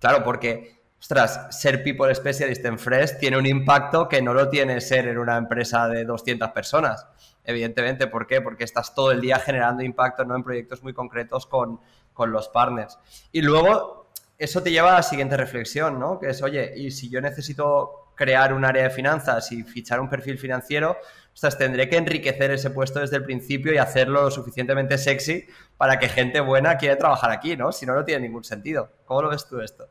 [0.01, 4.81] Claro, porque ostras, ser people specialist en Fresh tiene un impacto que no lo tiene
[4.81, 7.07] ser en una empresa de 200 personas.
[7.45, 8.41] Evidentemente, ¿por qué?
[8.41, 10.37] Porque estás todo el día generando impacto ¿no?
[10.37, 11.81] en proyectos muy concretos con,
[12.13, 12.99] con los partners.
[13.33, 16.19] Y luego, eso te lleva a la siguiente reflexión, ¿no?
[16.21, 20.09] Que es, oye, y si yo necesito crear un área de finanzas y fichar un
[20.09, 20.97] perfil financiero,
[21.33, 25.99] ostras, tendré que enriquecer ese puesto desde el principio y hacerlo lo suficientemente sexy para
[25.99, 27.73] que gente buena quiera trabajar aquí, ¿no?
[27.73, 28.91] Si no, no tiene ningún sentido.
[29.05, 29.89] ¿Cómo lo ves tú esto?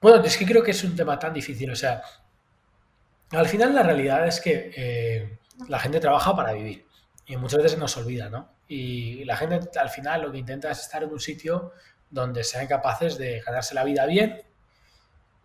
[0.00, 1.70] Bueno, es que creo que es un tema tan difícil.
[1.70, 2.02] O sea,
[3.32, 6.86] al final la realidad es que eh, la gente trabaja para vivir
[7.26, 8.48] y muchas veces nos olvida, ¿no?
[8.66, 11.72] Y la gente al final lo que intenta es estar en un sitio
[12.08, 14.42] donde sean capaces de ganarse la vida bien.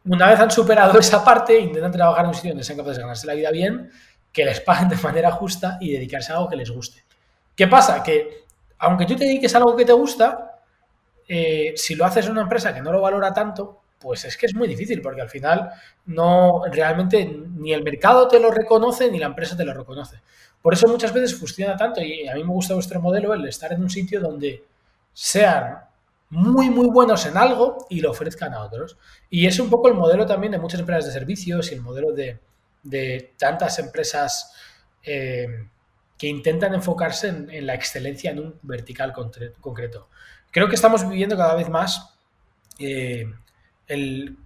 [0.05, 3.03] Una vez han superado esa parte, intentan trabajar en un sitio donde sean capaces de
[3.03, 3.91] ganarse la vida bien,
[4.31, 7.03] que les paguen de manera justa y dedicarse a algo que les guste.
[7.55, 8.01] ¿Qué pasa?
[8.01, 8.45] Que
[8.79, 10.61] aunque tú te dediques a algo que te gusta,
[11.27, 14.45] eh, si lo haces en una empresa que no lo valora tanto, pues es que
[14.45, 15.71] es muy difícil, porque al final
[16.05, 20.21] no realmente ni el mercado te lo reconoce ni la empresa te lo reconoce.
[20.61, 23.73] Por eso muchas veces funciona tanto y a mí me gusta vuestro modelo el estar
[23.73, 24.63] en un sitio donde
[25.11, 25.79] sean
[26.29, 28.95] muy muy buenos en algo y lo ofrezcan a otros.
[29.27, 32.11] Y es un poco el modelo también de muchas empresas de servicios y el modelo
[32.11, 34.53] de, tantas empresas
[35.01, 35.65] eh,
[36.15, 39.13] que intentan enfocarse en, la excelencia en un vertical
[39.59, 40.09] concreto.
[40.51, 42.13] Creo que estamos viviendo cada vez más
[42.77, 43.25] eh,
[43.87, 44.37] el,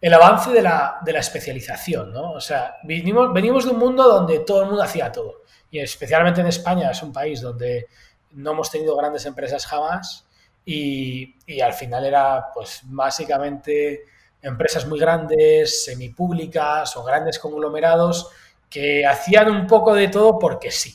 [0.00, 2.32] el avance de la, especialización, ¿no?
[2.32, 5.42] O sea, venimos, venimos de un mundo donde todo el mundo hacía todo.
[5.70, 7.86] Y especialmente en España es un país donde
[8.32, 10.26] no hemos tenido grandes empresas jamás
[10.64, 14.04] y, y al final era, pues, básicamente
[14.42, 18.30] empresas muy grandes, semipúblicas o grandes conglomerados
[18.70, 20.94] que hacían un poco de todo porque sí.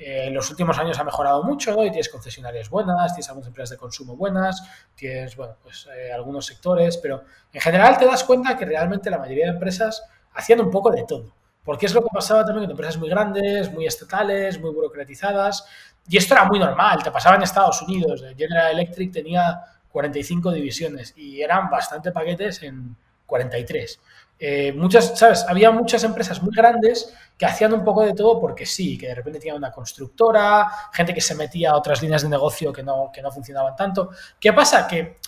[0.00, 3.70] Eh, en los últimos años ha mejorado mucho y tienes concesionarias buenas, tienes algunas empresas
[3.70, 4.62] de consumo buenas,
[4.94, 9.18] tienes bueno, pues, eh, algunos sectores, pero en general te das cuenta que realmente la
[9.18, 11.34] mayoría de empresas hacían un poco de todo.
[11.62, 15.66] Porque es lo que pasaba también con empresas muy grandes, muy estatales, muy burocratizadas.
[16.08, 18.24] Y esto era muy normal, te pasaba en Estados Unidos.
[18.38, 19.60] General Electric tenía
[19.92, 24.00] 45 divisiones y eran bastante paquetes en 43.
[24.42, 25.44] Eh, muchas, ¿sabes?
[25.46, 29.14] Había muchas empresas muy grandes que hacían un poco de todo porque sí, que de
[29.14, 33.10] repente tenían una constructora, gente que se metía a otras líneas de negocio que no,
[33.12, 34.10] que no funcionaban tanto.
[34.40, 34.88] ¿Qué pasa?
[34.88, 35.18] Que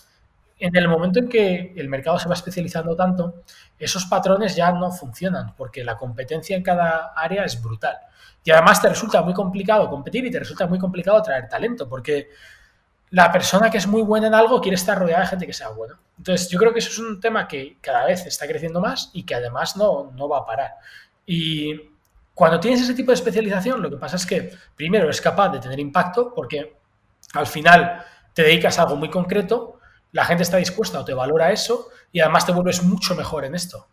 [0.59, 3.43] en el momento en que el mercado se va especializando tanto,
[3.79, 7.99] esos patrones ya no funcionan porque la competencia en cada área es brutal.
[8.43, 12.31] Y además te resulta muy complicado competir y te resulta muy complicado traer talento porque
[13.13, 15.69] la persona que es muy buena en algo quiere estar rodeada de gente que sea
[15.69, 15.99] buena.
[16.17, 19.25] Entonces, yo creo que eso es un tema que cada vez está creciendo más y
[19.25, 20.73] que además no, no va a parar.
[21.27, 21.79] Y
[22.35, 25.61] cuando tienes ese tipo de especialización, lo que pasa es que primero es capaz de
[25.61, 26.75] tener impacto porque
[27.35, 29.79] al final te dedicas a algo muy concreto,
[30.13, 33.55] la gente está dispuesta o te valora eso y además te vuelves mucho mejor en
[33.55, 33.89] esto.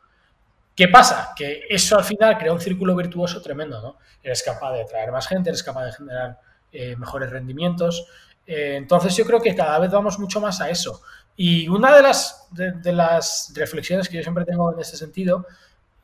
[0.74, 1.34] ¿Qué pasa?
[1.36, 3.98] Que eso al final crea un círculo virtuoso tremendo, ¿no?
[4.24, 6.40] Eres capaz de atraer más gente, eres capaz de generar
[6.72, 8.06] eh, mejores rendimientos,
[8.52, 11.04] eh, entonces yo creo que cada vez vamos mucho más a eso.
[11.36, 15.46] Y una de las, de, las reflexiones que yo siempre tengo en ese sentido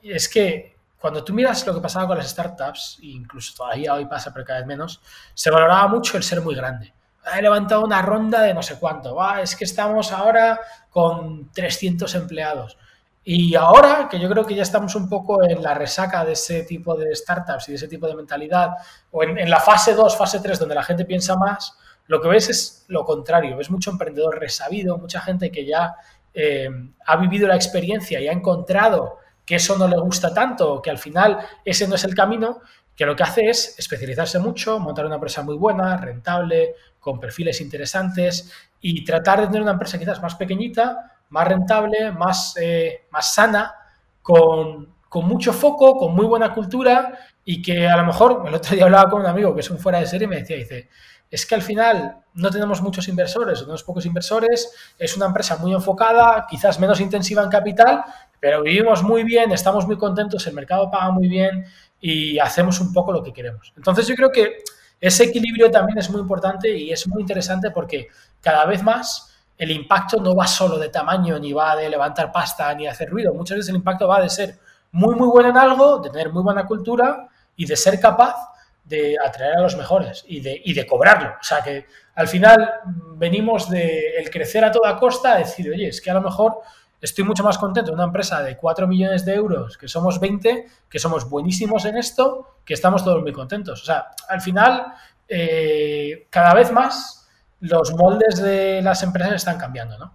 [0.04, 4.32] es que cuando tú miras lo que pasaba con las startups, incluso todavía hoy pasa,
[4.32, 5.02] pero cada vez menos,
[5.34, 6.94] se valoraba mucho el ser muy grande.
[7.36, 9.18] He levantado una ronda de no sé cuánto.
[9.40, 10.60] es que estamos ahora
[10.92, 12.78] con 300 empleados.
[13.24, 16.62] Y ahora, que yo creo que ya estamos un poco en la resaca de ese
[16.62, 18.70] tipo de startups y de ese tipo de mentalidad,
[19.10, 21.76] o en, en la fase 2, fase 3, donde la gente piensa más,
[22.08, 25.96] lo que ves es lo contrario, ves mucho emprendedor resabido, mucha gente que ya
[26.34, 26.70] eh,
[27.06, 30.98] ha vivido la experiencia y ha encontrado que eso no le gusta tanto, que al
[30.98, 32.62] final ese no es el camino,
[32.96, 37.62] que lo que hace es especializarse mucho, montar una empresa muy buena, rentable, con perfiles
[37.62, 43.34] interesantes y tratar de tener una empresa quizás más pequeñita, más rentable, más, eh, más
[43.34, 43.76] sana,
[44.22, 48.76] con, con, mucho foco, con muy buena cultura y que a lo mejor, el otro
[48.76, 50.90] día hablaba con un amigo que es un fuera de serie y me decía, dice,
[51.36, 55.74] es que al final no tenemos muchos inversores, tenemos pocos inversores, es una empresa muy
[55.74, 58.06] enfocada, quizás menos intensiva en capital,
[58.40, 61.66] pero vivimos muy bien, estamos muy contentos, el mercado paga muy bien
[62.00, 63.74] y hacemos un poco lo que queremos.
[63.76, 64.60] Entonces yo creo que
[65.02, 68.08] ese equilibrio también es muy importante y es muy interesante porque
[68.40, 72.74] cada vez más el impacto no va solo de tamaño, ni va de levantar pasta,
[72.76, 73.34] ni hacer ruido.
[73.34, 74.58] Muchas veces el impacto va de ser
[74.94, 78.55] muy, muy bueno en algo, de tener muy buena cultura y de ser capaz
[78.86, 81.36] de atraer a los mejores y de, y de cobrarlo.
[81.40, 82.82] O sea que al final
[83.16, 86.60] venimos de el crecer a toda costa a decir, oye, es que a lo mejor
[87.02, 90.66] estoy mucho más contento en una empresa de 4 millones de euros, que somos 20,
[90.90, 93.82] que somos buenísimos en esto, que estamos todos muy contentos.
[93.82, 94.94] O sea, al final,
[95.28, 97.28] eh, cada vez más
[97.60, 100.14] los moldes de las empresas están cambiando, ¿no?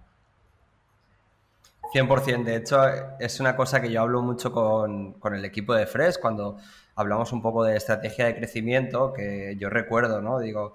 [1.93, 2.43] 100%.
[2.45, 2.81] De hecho,
[3.19, 6.57] es una cosa que yo hablo mucho con, con el equipo de Fresh cuando
[6.95, 10.39] hablamos un poco de estrategia de crecimiento, que yo recuerdo, ¿no?
[10.39, 10.73] Digo,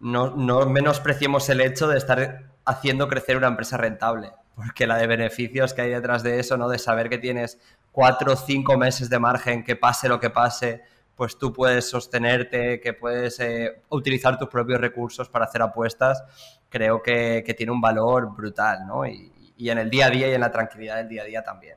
[0.00, 5.06] no, no menospreciemos el hecho de estar haciendo crecer una empresa rentable, porque la de
[5.06, 6.68] beneficios que hay detrás de eso, ¿no?
[6.68, 7.58] De saber que tienes
[7.92, 10.82] cuatro o cinco meses de margen, que pase lo que pase,
[11.16, 16.24] pues tú puedes sostenerte, que puedes eh, utilizar tus propios recursos para hacer apuestas,
[16.70, 19.06] creo que, que tiene un valor brutal, ¿no?
[19.06, 21.42] Y, y, en el día a día y en la tranquilidad del día a día
[21.42, 21.76] también,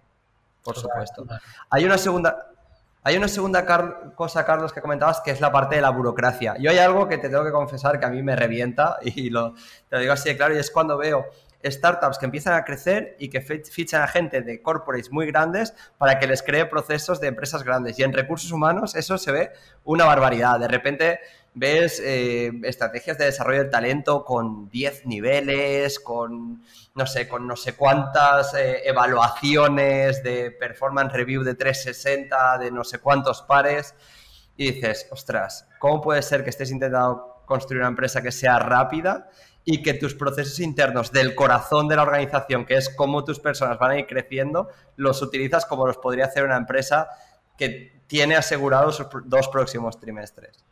[0.64, 1.26] por supuesto.
[1.70, 2.53] Hay una segunda,
[3.06, 3.66] hay una segunda
[4.16, 6.56] cosa, Carlos, que comentabas, que es la parte de la burocracia.
[6.58, 9.54] Yo hay algo que te tengo que confesar que a mí me revienta y lo,
[9.90, 11.26] te lo digo así de claro, y es cuando veo
[11.64, 16.20] startups que empiezan a crecer y que fichan a gente de corporates muy grandes para
[16.20, 17.98] que les cree procesos de empresas grandes.
[18.00, 19.52] Y en recursos humanos eso se ve
[19.84, 20.60] una barbaridad.
[20.60, 21.20] De repente
[21.56, 26.64] ves eh, estrategias de desarrollo del talento con 10 niveles, con
[26.96, 32.84] no sé, con no sé cuántas eh, evaluaciones de performance review de 360, de no
[32.84, 33.96] sé cuántos pares,
[34.56, 39.30] y dices, ostras, ¿cómo puede ser que estés intentando construir una empresa que sea rápida
[39.66, 43.80] y que tus procesos internos del corazón de la organización, que es cómo tus personas
[43.80, 47.08] van a ir creciendo, los utilizas como los podría hacer una empresa
[47.58, 50.64] que tiene asegurados sus dos próximos trimestres?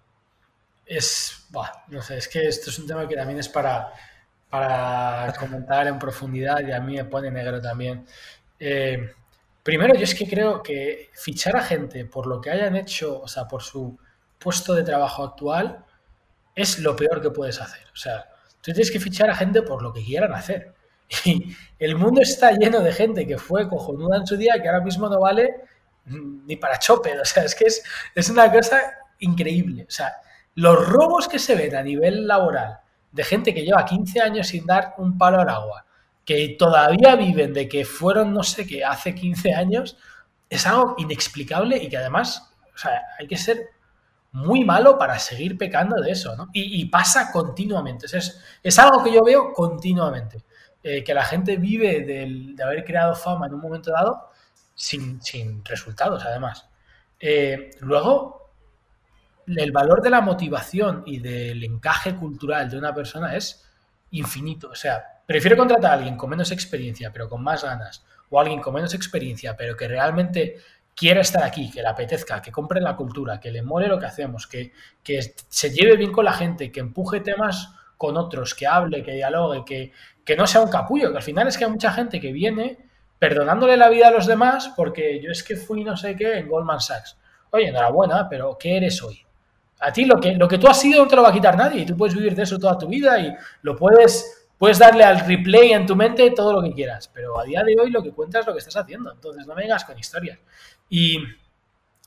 [0.85, 1.47] Es,
[1.87, 3.93] no sé, es que esto es un tema que también es para,
[4.49, 8.05] para comentar en profundidad y a mí me pone negro también.
[8.59, 9.13] Eh,
[9.63, 13.27] primero, yo es que creo que fichar a gente por lo que hayan hecho, o
[13.27, 13.97] sea, por su
[14.37, 15.85] puesto de trabajo actual,
[16.53, 17.87] es lo peor que puedes hacer.
[17.93, 18.30] O sea,
[18.61, 20.73] tú tienes que fichar a gente por lo que quieran hacer.
[21.25, 24.81] Y el mundo está lleno de gente que fue cojonuda en su día que ahora
[24.81, 25.55] mismo no vale
[26.05, 27.19] ni para chope.
[27.19, 27.83] O sea, es que es,
[28.15, 28.79] es una cosa
[29.19, 29.85] increíble.
[29.87, 30.13] O sea,
[30.55, 32.79] los robos que se ven a nivel laboral
[33.11, 35.85] de gente que lleva 15 años sin dar un palo al agua,
[36.23, 39.97] que todavía viven de que fueron no sé qué hace 15 años,
[40.49, 43.69] es algo inexplicable y que además, o sea, hay que ser
[44.31, 46.49] muy malo para seguir pecando de eso, ¿no?
[46.53, 48.05] Y, pasa continuamente.
[48.05, 50.43] Es, es, algo que yo veo continuamente.
[50.83, 54.31] Eh, que la gente vive de haber creado fama en un momento dado
[54.75, 56.67] sin, resultados, además.
[57.19, 58.51] Eh, luego,
[59.45, 63.69] el valor de la motivación y del encaje cultural de una persona es
[64.11, 64.69] infinito.
[64.69, 68.41] O sea, prefiero contratar a alguien con menos experiencia, pero con más ganas, o a
[68.41, 70.57] alguien con menos experiencia, pero que realmente
[70.95, 74.05] quiera estar aquí, que le apetezca, que compre la cultura, que le mole lo que
[74.05, 74.71] hacemos, que,
[75.03, 79.13] que se lleve bien con la gente, que empuje temas con otros, que hable, que
[79.13, 79.91] dialogue, que,
[80.25, 82.77] que no sea un capullo, que al final es que hay mucha gente que viene
[83.21, 86.47] perdonándole la vida a los demás porque yo es que fui no sé qué en
[86.47, 87.15] Goldman Sachs.
[87.51, 89.23] Oye, enhorabuena, pero ¿qué eres hoy?
[89.79, 91.55] A ti lo que, lo que tú has sido no te lo va a quitar
[91.55, 95.03] nadie y tú puedes vivir de eso toda tu vida y lo puedes, puedes darle
[95.03, 98.01] al replay en tu mente todo lo que quieras, pero a día de hoy lo
[98.01, 100.39] que cuentas es lo que estás haciendo, entonces no me vengas con historias.
[100.91, 101.17] Y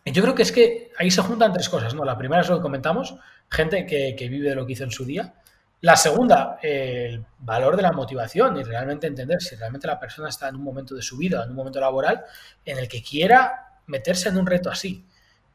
[0.04, 2.04] yo creo que es que ahí se juntan tres cosas, ¿no?
[2.04, 3.16] La primera es lo que comentamos,
[3.50, 5.34] gente que, que vive de lo que hizo en su día.
[5.80, 10.48] La segunda, el valor de la motivación y realmente entender si realmente la persona está
[10.48, 12.24] en un momento de su vida, en un momento laboral,
[12.62, 15.06] en el que quiera meterse en un reto así.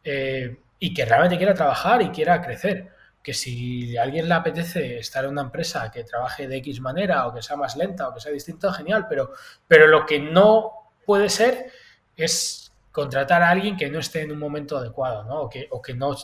[0.04, 2.90] Eh, y que realmente quiera trabajar y quiera crecer.
[3.22, 7.28] Que si a alguien le apetece estar en una empresa que trabaje de X manera
[7.28, 9.34] o que sea más lenta o que sea distinto, genial, pero,
[9.68, 11.72] pero lo que no puede ser
[12.16, 15.42] es contratar a alguien que no esté en un momento adecuado ¿no?
[15.42, 16.16] o, que, o que, no,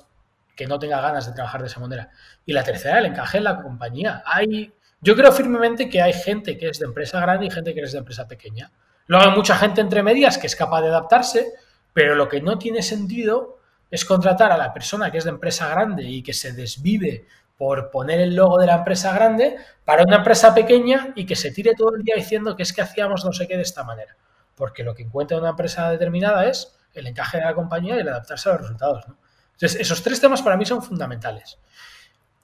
[0.56, 2.10] que no tenga ganas de trabajar de esa manera.
[2.46, 4.24] Y la tercera, el encaje en la compañía.
[4.26, 7.82] Hay, yo creo firmemente que hay gente que es de empresa grande y gente que
[7.82, 8.72] es de empresa pequeña.
[9.08, 11.54] Luego hay mucha gente entre medias que es capaz de adaptarse,
[11.94, 13.60] pero lo que no tiene sentido
[13.92, 17.26] es contratar a la persona que es de empresa grande y que se desvive
[17.58, 21.52] por poner el logo de la empresa grande para una empresa pequeña y que se
[21.52, 24.16] tire todo el día diciendo que es que hacíamos no sé qué de esta manera.
[24.56, 28.10] Porque lo que encuentra una empresa determinada es el encaje de la compañía y el
[28.10, 29.06] adaptarse a los resultados.
[29.54, 31.58] Entonces, esos tres temas para mí son fundamentales.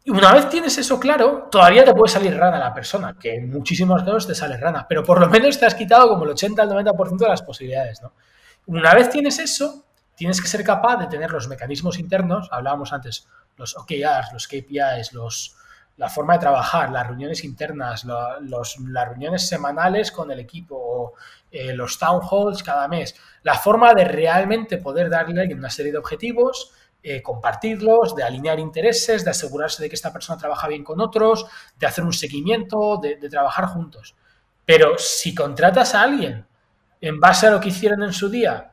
[0.03, 3.51] Y una vez tienes eso claro, todavía te puede salir rana la persona, que en
[3.51, 6.61] muchísimos casos te sale rana, pero por lo menos te has quitado como el 80
[6.61, 8.01] al 90% de las posibilidades.
[8.01, 8.13] ¿no?
[8.65, 9.85] Una vez tienes eso,
[10.15, 15.13] tienes que ser capaz de tener los mecanismos internos, hablábamos antes, los OKRs, los KPIs,
[15.13, 15.55] los,
[15.97, 21.13] la forma de trabajar, las reuniones internas, los, las reuniones semanales con el equipo,
[21.51, 25.97] eh, los town halls cada mes, la forma de realmente poder darle una serie de
[25.97, 26.73] objetivos,
[27.03, 31.45] eh, compartirlos, de alinear intereses, de asegurarse de que esta persona trabaja bien con otros,
[31.77, 34.15] de hacer un seguimiento, de, de trabajar juntos.
[34.65, 36.45] Pero si contratas a alguien
[36.99, 38.71] en base a lo que hicieron en su día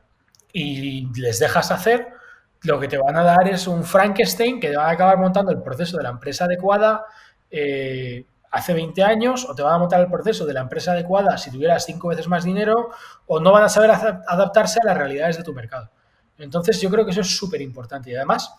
[0.53, 2.18] y les dejas hacer,
[2.63, 5.51] lo que te van a dar es un Frankenstein que te van a acabar montando
[5.51, 7.05] el proceso de la empresa adecuada
[7.49, 11.37] eh, hace 20 años, o te van a montar el proceso de la empresa adecuada
[11.37, 12.89] si tuvieras cinco veces más dinero,
[13.27, 15.89] o no van a saber adaptarse a las realidades de tu mercado.
[16.37, 18.53] Entonces yo creo que eso es súper importante y además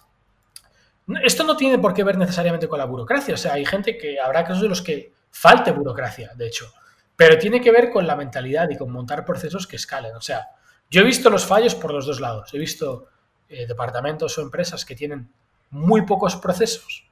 [1.23, 4.21] esto no tiene por qué ver necesariamente con la burocracia, o sea, hay gente que
[4.21, 6.73] habrá casos de los que falte burocracia, de hecho,
[7.17, 10.51] pero tiene que ver con la mentalidad y con montar procesos que escalen, o sea,
[10.89, 13.09] yo he visto los fallos por los dos lados, he visto
[13.53, 15.29] eh, departamentos o empresas que tienen
[15.71, 17.05] muy pocos procesos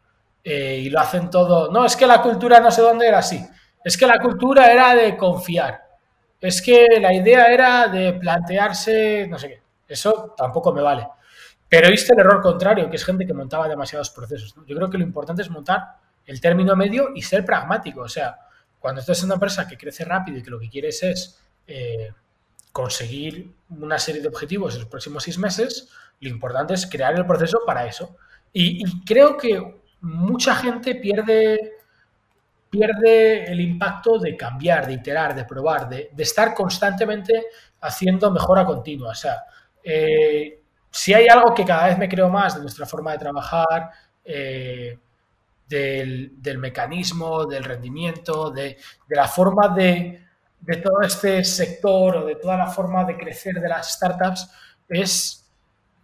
[0.44, 1.70] eh, y lo hacen todo.
[1.70, 3.44] No, es que la cultura no sé dónde era así.
[3.84, 5.82] Es que la cultura era de confiar.
[6.40, 9.62] Es que la idea era de plantearse, no sé qué.
[9.88, 11.08] Eso tampoco me vale.
[11.68, 14.54] Pero viste el error contrario, que es gente que montaba demasiados procesos.
[14.66, 18.02] Yo creo que lo importante es montar el término medio y ser pragmático.
[18.02, 18.38] O sea,
[18.78, 22.12] cuando estás en una empresa que crece rápido y que lo que quieres es eh,
[22.72, 25.88] conseguir una serie de objetivos en los próximos seis meses,
[26.20, 28.16] lo importante es crear el proceso para eso.
[28.52, 31.72] Y, creo que mucha gente pierde,
[32.70, 37.46] pierde el impacto de cambiar, de iterar, de probar, de, estar constantemente
[37.80, 39.10] haciendo mejora continua.
[39.10, 39.44] O sea,
[39.82, 40.60] eh,
[40.90, 43.90] si hay algo que cada vez me creo más de nuestra forma de trabajar,
[44.24, 44.98] eh,
[45.68, 50.24] del, mecanismo, del rendimiento, de, la forma de,
[50.60, 54.50] de, todo este sector o de toda la forma de crecer de las startups,
[54.88, 55.47] es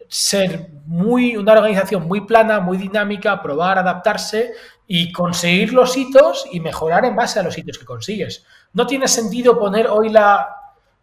[0.09, 4.53] ser muy, una organización muy plana, muy dinámica, probar, adaptarse
[4.87, 8.45] y conseguir los hitos y mejorar en base a los hitos que consigues.
[8.73, 10.49] No tiene sentido poner hoy la,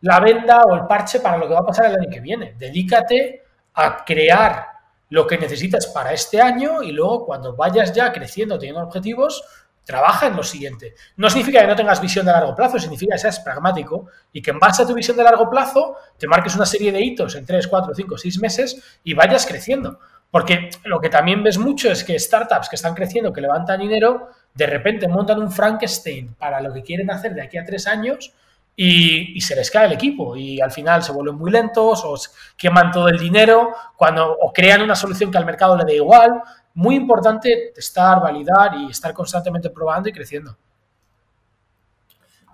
[0.01, 2.55] la venda o el parche para lo que va a pasar el año que viene.
[2.57, 3.43] Dedícate
[3.73, 4.67] a crear
[5.09, 9.43] lo que necesitas para este año y luego cuando vayas ya creciendo, teniendo objetivos,
[9.83, 10.95] trabaja en lo siguiente.
[11.17, 14.51] No significa que no tengas visión de largo plazo, significa que seas pragmático y que
[14.51, 17.45] en base a tu visión de largo plazo te marques una serie de hitos en
[17.45, 19.99] 3, 4, 5, 6 meses y vayas creciendo.
[20.29, 24.29] Porque lo que también ves mucho es que startups que están creciendo, que levantan dinero,
[24.53, 28.33] de repente montan un Frankenstein para lo que quieren hacer de aquí a tres años
[28.75, 32.15] y, se les cae el equipo y al final se vuelven muy lentos o
[32.55, 36.41] queman todo el dinero cuando, o crean una solución que al mercado le da igual
[36.73, 40.57] muy importante estar, validar y estar constantemente probando y creciendo.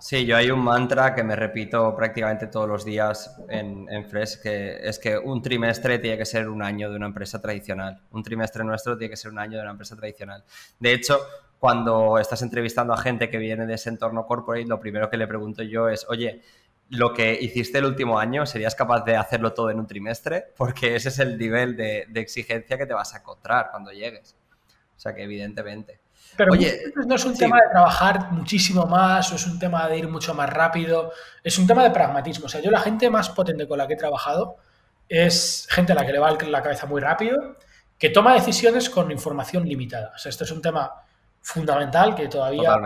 [0.00, 4.40] Sí, yo hay un mantra que me repito prácticamente todos los días en, en Fresh,
[4.40, 8.00] que es que un trimestre tiene que ser un año de una empresa tradicional.
[8.12, 10.44] Un trimestre nuestro tiene que ser un año de una empresa tradicional.
[10.78, 11.18] De hecho,
[11.58, 15.26] cuando estás entrevistando a gente que viene de ese entorno corporate, lo primero que le
[15.26, 16.42] pregunto yo es, oye,
[16.90, 20.52] lo que hiciste el último año, ¿serías capaz de hacerlo todo en un trimestre?
[20.56, 24.36] Porque ese es el nivel de, exigencia que te vas a encontrar cuando llegues.
[24.96, 26.00] O sea que evidentemente.
[26.36, 29.98] Pero Oye, no es un tema de trabajar muchísimo más o es un tema de
[29.98, 31.12] ir mucho más rápido,
[31.42, 32.46] es un tema de pragmatismo.
[32.46, 34.56] O sea, yo la gente más potente con la que he trabajado
[35.08, 37.56] es gente a la que le va la cabeza muy rápido,
[37.98, 40.12] que toma decisiones con información limitada.
[40.14, 40.92] O sea, esto es un tema
[41.40, 42.76] fundamental que todavía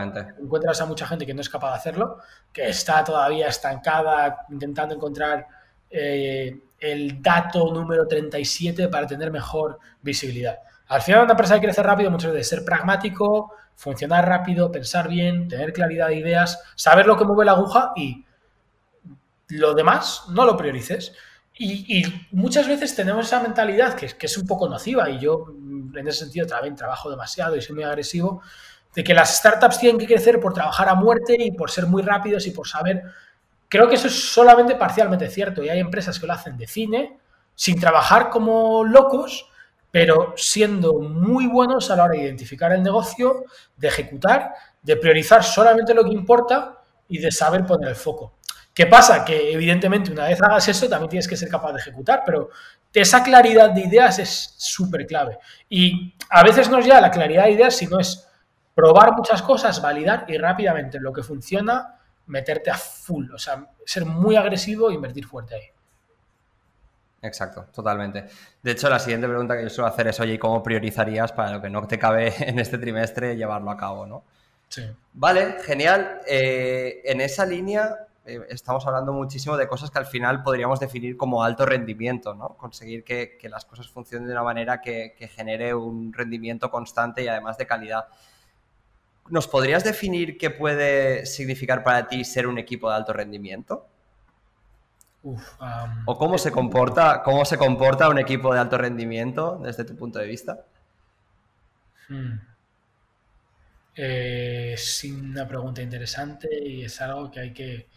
[0.41, 2.19] encuentras a mucha gente que no es capaz de hacerlo,
[2.53, 5.47] que está todavía estancada intentando encontrar
[5.91, 10.59] eh, el dato número 37 para tener mejor visibilidad.
[10.89, 15.49] Al final, una empresa que crece rápido muchas veces ser pragmático, funcionar rápido, pensar bien,
[15.49, 18.25] tener claridad de ideas, saber lo que mueve la aguja y
[19.49, 21.15] lo demás no lo priorices.
[21.65, 22.03] Y,
[22.33, 25.47] muchas veces tenemos esa mentalidad que, que, es un poco nociva y yo
[25.95, 28.43] en ese sentido también trabajo demasiado y soy muy agresivo,
[28.95, 32.03] de que las startups tienen que crecer por trabajar a muerte y por ser muy
[32.03, 33.03] rápidos y por saber...
[33.69, 37.19] Creo que eso es solamente parcialmente cierto y hay empresas que lo hacen de cine
[37.55, 39.49] sin trabajar como locos,
[39.91, 43.45] pero siendo muy buenos a la hora de identificar el negocio,
[43.77, 44.53] de ejecutar,
[44.83, 48.35] de priorizar solamente lo que importa y de saber poner el foco.
[48.75, 49.25] ¿Qué pasa?
[49.25, 52.49] Que evidentemente una vez hagas eso también tienes que ser capaz de ejecutar, pero
[52.93, 55.39] esa claridad de ideas es súper clave.
[55.69, 58.27] Y a veces no es ya la claridad de ideas, sino es
[58.75, 64.07] probar muchas cosas, validar y rápidamente lo que funciona, meterte a full, o sea, ser
[64.07, 65.65] muy agresivo e invertir fuerte ahí.
[67.21, 68.27] Exacto, totalmente.
[68.63, 71.63] De hecho, la siguiente pregunta que yo suelo hacer es, oye, ¿cómo priorizarías para lo
[71.63, 74.25] que no te cabe en este trimestre llevarlo a cabo, no?
[74.69, 74.83] Sí.
[75.13, 76.21] Vale, genial.
[76.27, 81.17] Eh, en esa línea eh, estamos hablando muchísimo de cosas que al final podríamos definir
[81.17, 82.51] como alto rendimiento, ¿no?
[82.51, 87.59] Conseguir que, las cosas funcionen de una manera que, genere un rendimiento constante y además
[87.59, 88.07] de calidad.
[89.29, 93.87] ¿Nos podrías definir qué puede significar para ti ser un equipo de alto rendimiento?
[96.05, 100.19] ¿O cómo se, comporta, cómo se comporta un equipo de alto rendimiento desde tu punto
[100.19, 100.65] de vista?
[102.09, 102.35] Hmm.
[103.95, 107.89] Eh, es una pregunta interesante y es algo que hay que,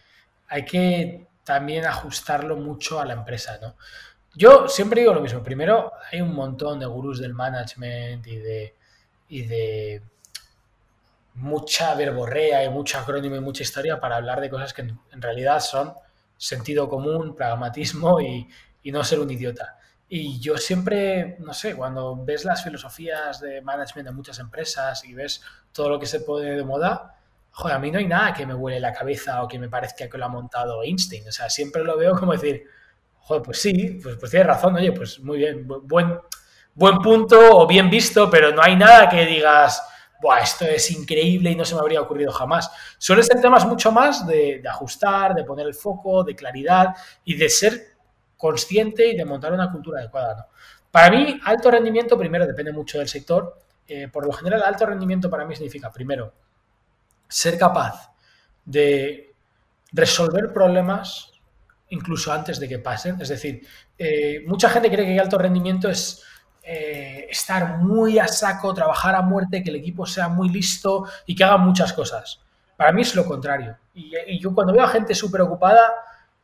[0.47, 3.75] hay que también ajustarlo mucho a la empresa, ¿no?
[4.33, 5.41] Yo siempre digo lo mismo.
[5.41, 8.75] Primero, hay un montón de gurús del management y de,
[9.29, 10.01] y
[11.35, 15.59] mucha verborrea y mucho acrónimo y mucha historia para hablar de cosas que en realidad
[15.59, 15.93] son
[16.37, 18.47] sentido común, pragmatismo y,
[18.91, 19.79] no ser un idiota.
[20.07, 25.15] Y yo siempre, no sé, cuando ves las filosofías de management de muchas empresas y
[25.15, 25.41] ves
[25.71, 27.14] todo lo que se pone de moda,
[27.55, 30.09] joder, a mí no hay nada que me huele la cabeza o que me parezca
[30.09, 31.25] que lo ha montado Einstein.
[31.29, 32.65] O sea, siempre lo veo como decir,
[33.19, 36.19] joder, pues sí, pues, pues tienes razón, oye, pues muy bien, buen,
[36.73, 39.81] buen punto o bien visto, pero no hay nada que digas,
[40.21, 42.69] Buah, esto es increíble y no se me habría ocurrido jamás.
[42.97, 46.93] Suelen ser temas mucho más de, ajustar, de poner el foco, de claridad
[47.23, 47.95] y de ser
[48.35, 50.49] consciente y de montar una cultura adecuada.
[50.91, 53.61] Para mí, alto rendimiento, primero, depende mucho del sector.
[53.87, 56.33] Eh, por lo general, alto rendimiento para mí significa, primero,
[57.27, 58.11] ser capaz
[58.65, 59.33] de
[59.91, 61.31] resolver problemas
[61.89, 63.19] incluso antes de que pasen.
[63.21, 63.65] Es decir,
[63.97, 66.23] eh, mucha gente cree que alto rendimiento es
[66.63, 71.35] eh, estar muy a saco, trabajar a muerte, que el equipo sea muy listo y
[71.35, 72.41] que haga muchas cosas.
[72.75, 73.77] Para mí es lo contrario.
[73.93, 75.93] Y, yo cuando veo a gente súper ocupada,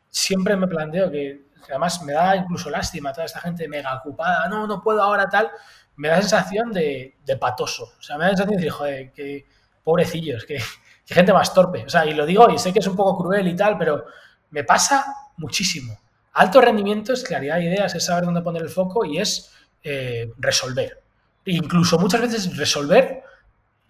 [0.09, 4.67] siempre me planteo que, además me da incluso lástima toda esta gente mega ocupada, no,
[4.67, 5.49] no puedo ahora tal,
[5.95, 7.93] me da sensación de, patoso.
[7.99, 9.45] O sea, me da sensación de decir, joder, que
[9.83, 10.59] pobrecillos, que,
[11.05, 11.85] gente más torpe.
[11.85, 14.05] O sea, y lo digo y sé que es un poco cruel y tal, pero
[14.51, 15.05] me pasa
[15.37, 15.99] muchísimo.
[16.33, 19.51] Alto rendimiento es claridad de ideas, es saber dónde poner el foco y es
[19.83, 21.01] eh, resolver.
[21.45, 23.23] Incluso muchas veces resolver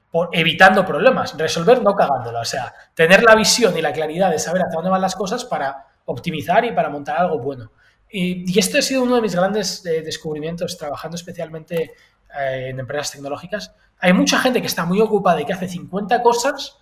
[0.10, 2.40] por, evitando problemas, resolver no cagándola.
[2.40, 5.46] O sea, tener la visión y la claridad de saber hacia dónde van las cosas
[5.46, 7.72] para optimizar y para montar algo bueno.
[8.10, 11.92] Y, esto ha sido uno de mis grandes eh, descubrimientos trabajando especialmente
[12.40, 13.74] eh, en empresas tecnológicas.
[14.00, 16.78] Hay mucha gente que está muy ocupada y que hace 50 cosas,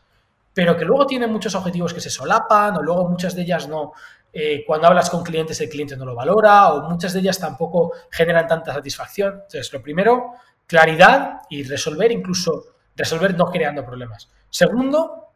[0.53, 3.93] pero que luego tiene muchos objetivos que se solapan o luego muchas de ellas no,
[4.31, 7.93] eh, cuando hablas con clientes el cliente no lo valora o muchas de ellas tampoco
[8.11, 9.33] generan tanta satisfacción.
[9.33, 10.33] Entonces, lo primero,
[10.67, 14.29] claridad y resolver, incluso resolver no creando problemas.
[14.49, 15.29] Segundo,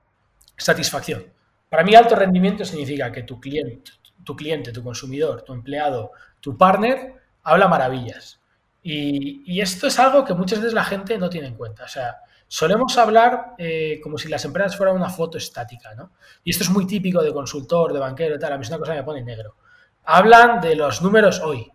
[0.56, 1.26] satisfacción.
[1.70, 3.92] Para mí alto rendimiento significa que tu cliente,
[4.24, 8.40] tu cliente, tu consumidor, tu empleado, tu partner habla maravillas.
[8.84, 11.86] Y, esto es algo que muchas veces la gente no tiene en cuenta.
[11.86, 12.18] O sea,
[12.54, 16.12] Solemos hablar eh, como si las empresas fueran una foto estática, ¿no?
[16.44, 18.54] Y esto es muy típico de consultor, de banquero y tal.
[18.54, 19.56] A mí es una cosa que me pone negro.
[20.04, 21.72] Hablan de los números hoy,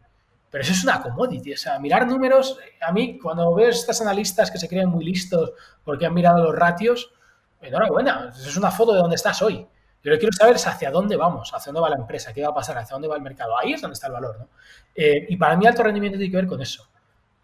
[0.49, 1.55] pero eso es una commodity.
[1.55, 5.51] O sea, mirar números, a mí, cuando veo estas analistas que se creen muy listos
[5.83, 7.13] porque han mirado los ratios,
[7.61, 9.57] enhorabuena, es una foto de dónde estás hoy.
[9.57, 12.43] Yo lo que quiero saber es hacia dónde vamos, hacia dónde va la empresa, qué
[12.43, 13.59] va a pasar, hacia dónde va el mercado.
[13.59, 14.49] Ahí es donde está el valor, ¿no?
[14.95, 16.89] Eh, y para mí alto rendimiento tiene que ver con eso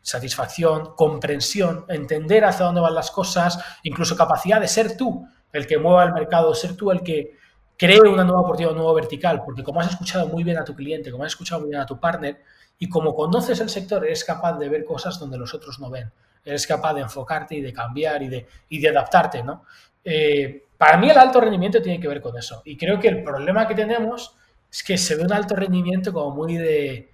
[0.05, 5.79] satisfacción, comprensión, entender hacia dónde van las cosas, incluso capacidad de ser tú el que
[5.79, 7.39] mueva el mercado, ser tú el que
[7.79, 10.75] cree una nueva oportunidad, un nuevo vertical, porque como has escuchado muy bien a tu
[10.75, 12.43] cliente, como has escuchado muy bien a tu partner,
[12.79, 16.13] y como conoces el sector, eres capaz de ver cosas donde los otros no ven.
[16.45, 19.65] Eres capaz de enfocarte y de cambiar y de, y de adaptarte, ¿no?
[20.05, 22.61] Eh, para mí el alto rendimiento tiene que ver con eso.
[22.67, 24.37] Y creo que el problema que tenemos
[24.71, 27.14] es que se ve un alto rendimiento como muy de,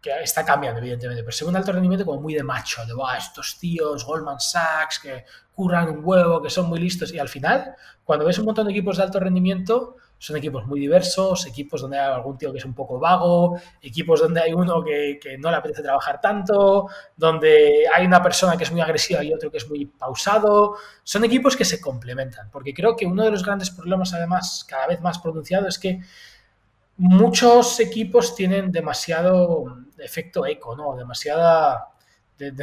[0.00, 4.04] que está cambiando, evidentemente, pero según alto rendimiento como muy de macho, de estos tíos,
[4.04, 7.74] Goldman Sachs, que curran un huevo, que son muy listos, y al final,
[8.04, 11.98] cuando ves un montón de equipos de alto rendimiento, son equipos muy diversos, equipos donde
[11.98, 15.50] hay algún tío que es un poco vago, equipos donde hay uno que, que, no
[15.50, 19.58] le apetece trabajar tanto, donde hay una persona que es muy agresiva y otro que
[19.58, 20.74] es muy pausado.
[21.04, 24.88] Son equipos que se complementan, porque creo que uno de los grandes problemas, además, cada
[24.88, 26.00] vez más pronunciado, es que
[26.96, 30.96] muchos equipos tienen demasiado efecto eco, ¿no?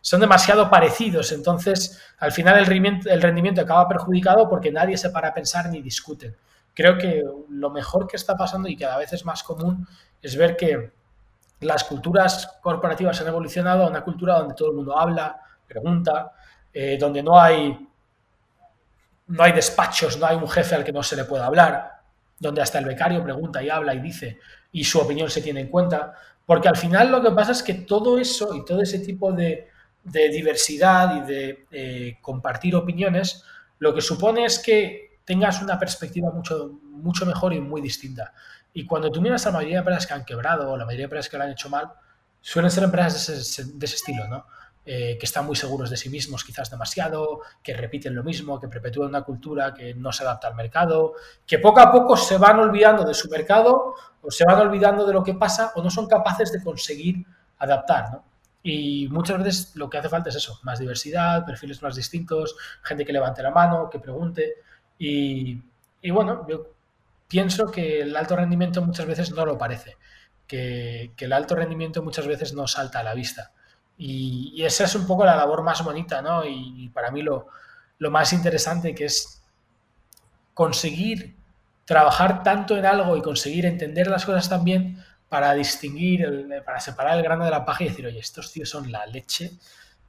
[0.00, 1.32] Son demasiado parecidos.
[1.32, 5.68] Entonces, al final el rendimiento, el rendimiento acaba perjudicado porque nadie se para a pensar
[5.68, 6.34] ni discuten.
[6.74, 9.86] creo que lo mejor que está pasando y cada vez es más común
[10.20, 10.92] es ver que
[11.60, 16.32] las culturas corporativas han evolucionado a una cultura donde todo el mundo habla, pregunta,
[16.72, 17.88] eh, donde no hay,
[19.28, 22.00] no hay despachos, no hay un jefe al que no se le pueda hablar,
[22.38, 24.40] donde hasta el becario pregunta y habla y dice
[24.72, 26.14] y su opinión se tiene en cuenta,
[26.46, 29.68] porque al final lo que pasa es que todo eso y todo ese tipo de,
[30.04, 33.44] diversidad y de eh, compartir opiniones,
[33.78, 38.32] lo que supone es que tengas una perspectiva mucho, mucho mejor y muy distinta.
[38.74, 41.02] Y cuando tú miras a la mayoría de empresas que han quebrado o la mayoría
[41.02, 41.92] de empresas que lo han hecho mal,
[42.40, 44.46] suelen ser empresas de ese, de ese estilo, ¿no?
[44.84, 48.66] Eh, que están muy seguros de sí mismos quizás demasiado, que repiten lo mismo, que
[48.66, 51.14] perpetúan una cultura que no se adapta al mercado,
[51.46, 55.12] que poco a poco se van olvidando de su mercado o se van olvidando de
[55.12, 57.24] lo que pasa o no son capaces de conseguir
[57.58, 58.22] adaptar.
[58.60, 63.04] Y muchas veces lo que hace falta es eso, más diversidad, perfiles más distintos, gente
[63.04, 64.54] que levante la mano, que pregunte.
[64.98, 65.62] Y,
[66.00, 66.72] y bueno, yo
[67.28, 69.96] pienso que el alto rendimiento muchas veces no lo parece,
[70.48, 73.52] que, que el alto rendimiento muchas veces no salta a la vista.
[74.04, 76.44] Y, esa es un poco la labor más bonita, ¿no?
[76.44, 77.46] Y, para mí lo,
[78.10, 79.40] más interesante que es
[80.54, 81.36] conseguir
[81.84, 84.98] trabajar tanto en algo y conseguir entender las cosas también
[85.28, 88.90] para distinguir, para separar el grano de la paja y decir, oye, estos tíos son
[88.90, 89.52] la leche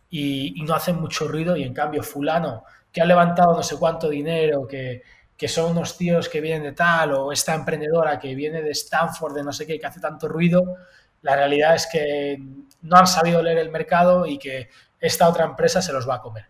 [0.10, 4.10] y, no hacen mucho ruido y en cambio fulano que ha levantado no sé cuánto
[4.10, 5.04] dinero, que,
[5.38, 9.36] que son unos tíos que vienen de tal o esta emprendedora que viene de Stanford,
[9.36, 10.78] de no sé qué, que hace tanto ruido,
[11.22, 12.40] la realidad es que
[12.84, 14.70] no han sabido leer el mercado y que
[15.00, 16.46] esta otra empresa se los va a comer.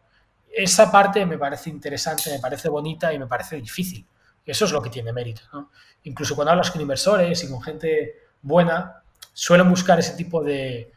[0.51, 4.05] Esa parte me parece interesante, me parece bonita y me parece difícil.
[4.45, 5.41] Eso es lo que tiene mérito.
[6.03, 10.91] Incluso cuando hablas con inversores y con gente buena, suelen buscar ese tipo de,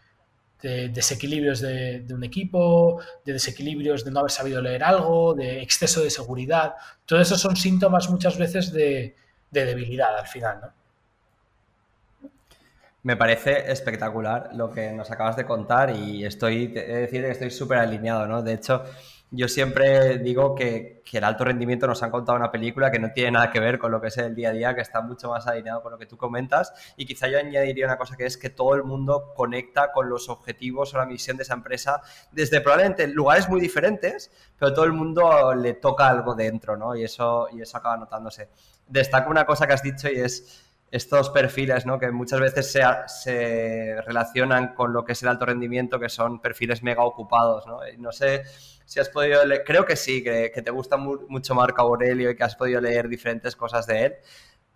[0.61, 6.11] desequilibrios de, un equipo, de desequilibrios de no haber sabido leer algo, de exceso de
[6.11, 6.75] seguridad.
[7.05, 9.15] Todo eso son síntomas muchas veces de,
[9.51, 10.61] debilidad al final.
[10.61, 10.73] ¿no?
[13.07, 17.31] Me parece espectacular lo que nos acabas de contar y estoy, he de decir que
[17.31, 18.43] estoy súper alineado, ¿no?
[18.43, 18.83] De hecho,
[19.31, 23.31] yo siempre digo que, el alto rendimiento nos han contado una película que no tiene
[23.31, 25.47] nada que ver con lo que es el día a día, que está mucho más
[25.47, 26.73] alineado con lo que tú comentas.
[26.97, 30.29] Y quizá yo añadiría una cosa que es que todo el mundo conecta con los
[30.29, 32.03] objetivos o la misión de esa empresa
[32.33, 36.97] desde probablemente lugares muy diferentes, pero todo el mundo le toca algo dentro, ¿no?
[36.97, 38.49] Y eso, y eso acaba notándose.
[38.89, 41.99] Destaco una cosa que has dicho y es estos perfiles, ¿no?
[41.99, 46.41] Que muchas veces se, se, relacionan con lo que es el alto rendimiento, que son
[46.41, 47.81] perfiles mega ocupados, ¿no?
[47.99, 48.45] no sé
[48.85, 52.45] si has podido leer, creo que sí, que, te gusta mucho Marco Aurelio y que
[52.45, 54.15] has podido leer diferentes cosas de él.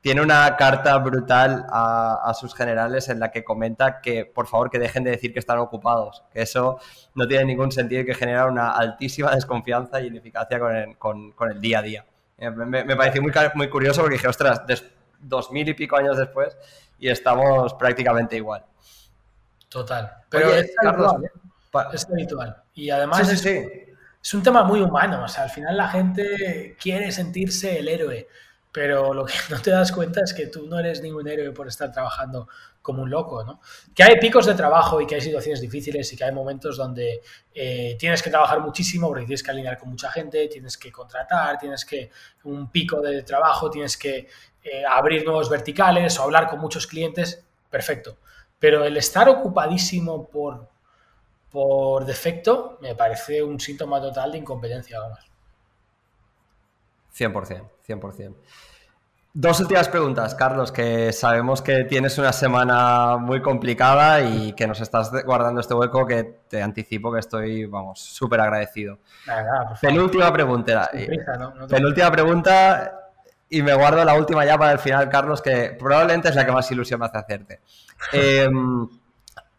[0.01, 4.79] Tiene una carta brutal a, sus generales en la que comenta que, por favor, que
[4.79, 6.81] dejen de decir que están ocupados, que eso
[7.15, 11.33] no tiene ningún sentido y que genera una altísima desconfianza y ineficacia con el, con,
[11.33, 12.07] con el día a día.
[12.39, 15.97] Eh, me, me pareció muy, muy curioso porque dije, ostras, después dos mil y pico
[15.97, 16.57] años después
[16.99, 18.65] y estamos prácticamente igual.
[19.69, 20.13] Total.
[20.29, 21.31] Pero es, habitual, ¿eh?
[21.93, 25.25] es, habitual, Y además es, es, un tema muy humano.
[25.25, 28.29] O sea, al final la gente quiere sentirse el héroe.
[28.73, 31.69] Pero lo que no te das cuenta es que tú no eres ningún héroe por
[31.69, 32.49] estar trabajando
[32.83, 33.61] como un loco, ¿no?
[33.95, 37.21] Que hay picos de trabajo y que hay situaciones difíciles y que hay momentos donde
[37.55, 41.59] eh, tienes que trabajar muchísimo porque tienes que alinear con mucha gente, tienes que contratar,
[41.59, 42.11] tienes que
[42.45, 44.29] un pico de trabajo, tienes que
[44.63, 48.19] eh, abrir nuevos verticales o hablar con muchos clientes, perfecto.
[48.59, 50.69] Pero el estar ocupadísimo por,
[51.51, 55.31] por defecto me parece un síntoma total de incompetencia, vamos.
[57.17, 58.35] 100%, 100%.
[59.33, 64.81] Dos últimas preguntas, Carlos, que sabemos que tienes una semana muy complicada y que nos
[64.81, 68.99] estás guardando este hueco que te anticipo que estoy, vamos, súper agradecido.
[69.81, 70.91] penúltima pregunta.
[71.69, 73.00] penúltima pregunta
[73.51, 76.53] y me guardo la última ya para el final, Carlos, que probablemente es la que
[76.53, 77.61] más ilusión me hace hacerte.
[78.13, 78.89] Em,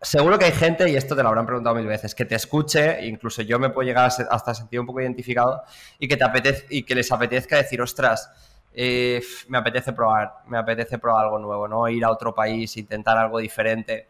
[0.02, 3.06] seguro que hay gente, y esto te lo habrán preguntado mil veces, que te escuche,
[3.06, 5.64] incluso yo me puedo llegar hasta sentir un poco identificado,
[6.00, 8.32] y que, te apetez, y que les apetezca decir, ostras,
[8.74, 11.89] eh, me apetece probar, me apetece probar algo nuevo, ¿no?
[11.89, 14.08] Ir a otro país, intentar algo diferente.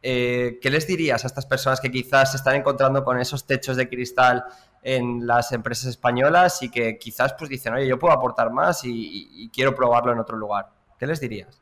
[0.00, 3.76] Eh, ¿Qué les dirías a estas personas que quizás se están encontrando con esos techos
[3.76, 4.44] de cristal
[4.82, 9.50] en las empresas españolas y que quizás pues dicen, oye, yo puedo aportar más y,
[9.52, 10.70] quiero probarlo en otro lugar.
[10.98, 11.60] ¿Qué les dirías?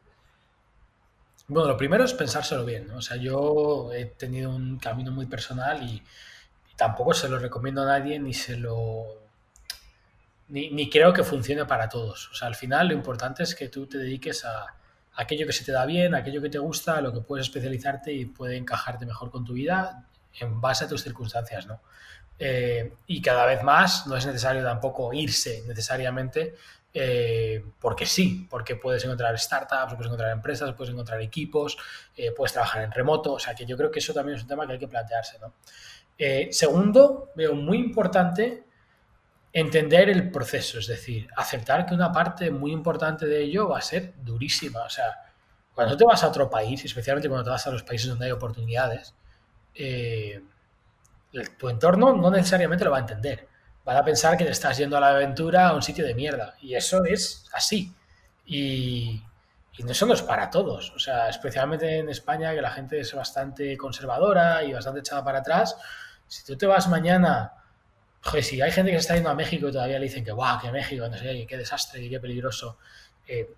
[1.49, 2.91] Bueno, lo primero es pensárselo bien.
[2.93, 6.03] O sea, yo he tenido un camino muy personal y,
[6.77, 9.07] tampoco se lo recomiendo a nadie ni se lo...
[10.49, 12.29] Ni, creo que funcione para todos.
[12.31, 14.77] O sea, al final lo importante es que tú te dediques a,
[15.17, 18.27] aquello que se te da bien, aquello que te gusta, lo que puedes especializarte y
[18.27, 20.07] puede encajarte mejor con tu vida
[20.39, 21.81] en base a tus circunstancias, ¿no?
[22.39, 26.55] Eh, y cada vez más no es necesario tampoco irse necesariamente
[26.99, 31.77] eh, porque sí, porque puedes encontrar startups, puedes encontrar empresas, puedes encontrar equipos,
[32.17, 34.49] eh, puedes trabajar en remoto, o sea que yo creo que eso también es un
[34.49, 35.39] tema que hay que plantearse.
[35.39, 35.53] ¿no?
[36.17, 38.65] Eh, segundo, veo muy importante
[39.53, 43.83] entender el proceso, es decir, aceptar que una parte muy importante de ello va a
[43.83, 44.81] ser durísima.
[44.85, 45.19] O sea,
[45.75, 48.33] cuando te vas a otro país, especialmente cuando te vas a los países donde hay
[48.33, 49.15] oportunidades,
[51.59, 53.49] tu entorno no necesariamente lo va a entender
[53.87, 56.57] van a pensar que te estás yendo a la aventura a un sitio de mierda.
[56.61, 57.95] Y eso es así.
[58.45, 59.23] Y,
[59.77, 60.91] y eso no es para todos.
[60.91, 65.39] O sea, especialmente en España, que la gente es bastante conservadora y bastante echada para
[65.39, 65.77] atrás.
[66.27, 67.53] Si tú te vas mañana,
[68.23, 70.33] joder, si hay gente que se está yendo a México y todavía le dicen que
[70.33, 72.79] guau, que México, no qué desastre qué peligroso.
[73.29, 73.55] Eh,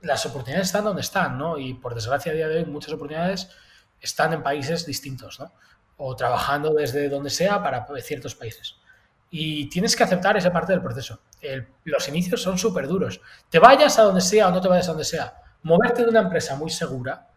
[0.00, 1.58] las oportunidades están donde están, ¿no?
[1.58, 3.50] Y por desgracia a día de hoy muchas oportunidades
[4.00, 5.52] están en países distintos, ¿no?
[6.02, 8.76] O trabajando desde donde sea para ciertos países.
[9.30, 11.20] Y tienes que aceptar esa parte del proceso.
[11.84, 13.20] los inicios son súper duros.
[13.50, 16.20] Te vayas a donde sea o no te vayas a donde sea, moverte de una
[16.20, 17.28] empresa muy segura,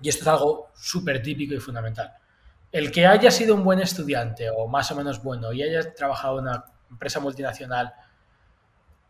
[0.00, 2.12] y esto es algo súper típico y fundamental.
[2.72, 6.40] El que haya sido un buen estudiante o más o menos bueno y haya trabajado
[6.40, 7.94] en una empresa multinacional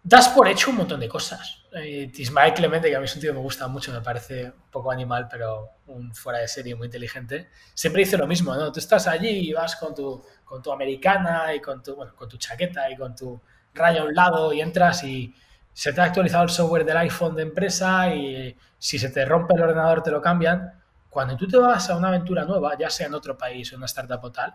[0.02, 1.64] das por hecho un montón de cosas.
[1.72, 4.46] Eh, Ismael Clemente, que a mí es un tío que me gusta mucho, me parece
[4.46, 8.72] un poco animal, pero un fuera de serie muy inteligente, siempre dice lo mismo, ¿no?
[8.72, 12.28] Tú estás allí y vas con tu, con tu americana y con tu, bueno, con
[12.28, 13.40] tu chaqueta y con tu
[13.74, 15.34] raya a un lado y entras y
[15.72, 19.54] se te ha actualizado el software del iPhone de empresa y si se te rompe
[19.54, 20.82] el ordenador te lo cambian.
[21.08, 23.80] Cuando tú te vas a una aventura nueva, ya sea en otro país o en
[23.80, 24.54] una startup o tal,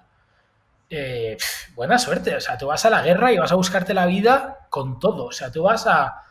[0.89, 1.37] eh,
[1.75, 2.35] buena suerte.
[2.35, 5.25] O sea, tú vas a la guerra y vas a buscarte la vida con todo.
[5.25, 6.23] O sea, tú vas a...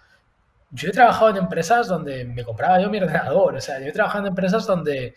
[0.71, 3.57] Yo he trabajado en empresas donde me compraba yo mi ordenador.
[3.57, 5.15] O sea, yo he trabajado en empresas donde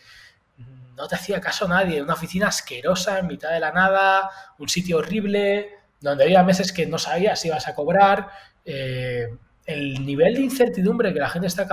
[0.95, 2.01] no te hacía caso nadie.
[2.01, 5.69] Una oficina asquerosa en mitad de la nada, un sitio horrible,
[6.01, 8.29] donde había meses que no sabías si ibas a cobrar.
[8.65, 9.27] Eh,
[9.65, 11.67] el nivel de incertidumbre que la gente está,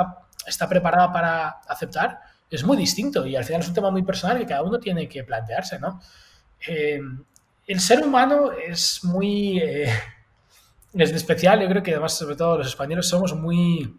[0.47, 4.39] está preparada para aceptar es muy distinto y al final es un tema muy personal
[4.39, 6.01] que cada uno tiene que plantearse, ¿no?
[6.67, 7.01] Eh,
[7.67, 9.59] el ser humano es muy...
[9.59, 9.91] Eh,
[10.95, 13.95] es especial, yo creo que además, sobre todo los españoles, somos muy...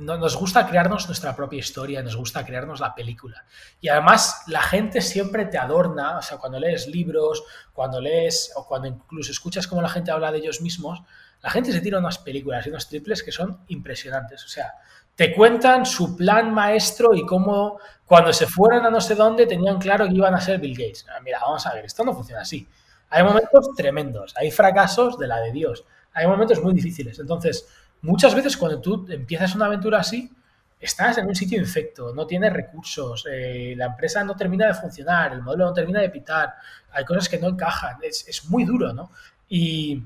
[0.00, 3.44] Nos gusta crearnos nuestra propia historia, nos gusta crearnos la película.
[3.80, 8.66] Y además la gente siempre te adorna, o sea, cuando lees libros, cuando lees o
[8.66, 11.02] cuando incluso escuchas cómo la gente habla de ellos mismos,
[11.42, 14.44] la gente se tira unas películas y unos triples que son impresionantes.
[14.44, 14.74] O sea,
[15.14, 19.78] te cuentan su plan maestro y cómo cuando se fueron a no sé dónde tenían
[19.78, 21.06] claro que iban a ser Bill Gates.
[21.10, 22.66] Ah, mira, vamos a ver, esto no funciona así.
[23.10, 25.84] Hay momentos tremendos, hay fracasos de la de Dios,
[26.14, 27.18] hay momentos muy difíciles.
[27.18, 27.66] Entonces,
[28.02, 30.30] muchas veces cuando tú empiezas una aventura así,
[30.78, 35.32] estás en un sitio infecto, no tienes recursos, eh, la empresa no termina de funcionar,
[35.32, 36.54] el modelo no termina de pitar,
[36.90, 39.10] hay cosas que no encajan, es, es muy duro, ¿no?
[39.48, 40.02] Y,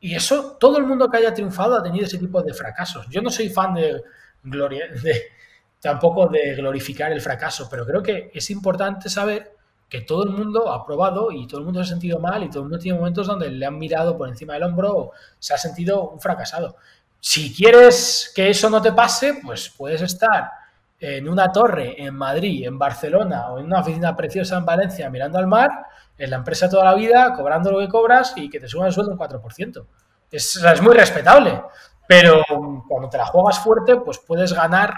[0.00, 3.06] y, eso, todo el mundo que haya triunfado ha tenido ese tipo de fracasos.
[3.10, 4.02] Yo no soy fan de
[4.42, 5.24] gloria, de,
[5.80, 9.54] tampoco de glorificar el fracaso, pero creo que es importante saber
[9.88, 12.48] que todo el mundo ha probado y todo el mundo se ha sentido mal y
[12.48, 15.52] todo el mundo tiene momentos donde le han mirado por encima del hombro o se
[15.52, 16.76] ha sentido un fracasado.
[17.26, 20.50] Si quieres que eso no te pase, pues puedes estar
[21.00, 25.38] en una torre en Madrid, en Barcelona o en una oficina preciosa en Valencia mirando
[25.38, 25.70] al mar,
[26.18, 28.92] en la empresa toda la vida, cobrando lo que cobras y que te suban el
[28.92, 29.86] sueldo un 4%.
[30.30, 31.62] Es, es muy respetable.
[32.06, 32.42] Pero
[32.86, 34.92] cuando te la juegas fuerte, pues puedes ganar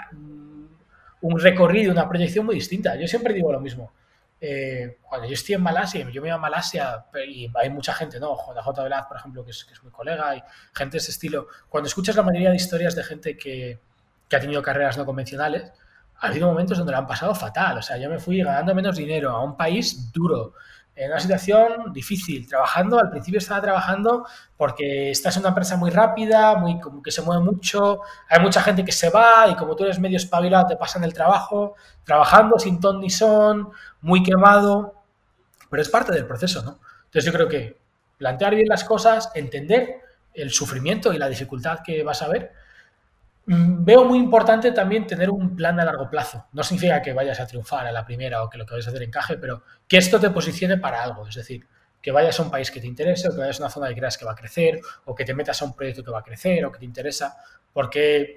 [1.21, 2.97] un recorrido, una proyección muy distinta.
[2.97, 3.93] Yo siempre digo lo mismo.
[4.39, 8.19] Eh, cuando yo estoy en Malasia, yo me voy a Malasia y hay mucha gente,
[8.19, 8.35] ¿no?
[8.35, 11.47] JJ Velaz, por ejemplo, que es, que es mi colega, y gente de ese estilo.
[11.69, 13.79] Cuando escuchas la mayoría de historias de gente que,
[14.27, 15.71] que ha tenido carreras no convencionales,
[16.19, 17.77] ha habido momentos donde lo han pasado fatal.
[17.77, 20.53] O sea, yo me fui ganando menos dinero a un país duro,
[20.97, 24.25] en una situación difícil, trabajando, al principio estaba trabajando
[24.57, 28.61] porque estás en una empresa muy rápida, muy como que se mueve mucho, hay mucha
[28.63, 32.57] gente que se va y como tú eres medio espabilado te pasan el trabajo, trabajando
[32.57, 33.69] sin ton ni son,
[34.01, 34.95] muy quemado,
[35.69, 36.79] pero es parte del proceso, ¿no?
[37.05, 37.79] Entonces yo creo que
[38.17, 40.01] plantear bien las cosas, entender
[40.33, 42.53] el sufrimiento y la dificultad que vas a ver
[43.49, 46.47] veo muy importante también tener un plan a largo plazo.
[46.51, 48.89] No significa que vayas a triunfar a la primera o que lo que vayas a
[48.89, 51.25] hacer encaje, pero que esto te posicione para algo.
[51.25, 51.65] Es decir,
[52.01, 53.95] que vayas a un país que te interese o que vayas a una zona que
[53.95, 56.23] creas que va a crecer o que te metas a un proyecto que va a
[56.23, 57.37] crecer o que te interesa.
[57.71, 58.35] Porque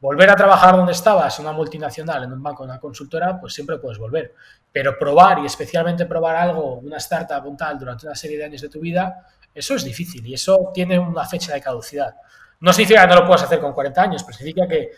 [0.00, 3.78] volver a trabajar donde estabas, una multinacional, en un banco, en una consultora, pues siempre
[3.78, 4.34] puedes volver.
[4.70, 8.60] Pero probar y especialmente probar algo, una startup, un tal, durante una serie de años
[8.60, 12.16] de tu vida, eso es difícil y eso tiene una fecha de caducidad.
[12.60, 14.90] No significa que no lo puedas hacer con 40 años, pero significa que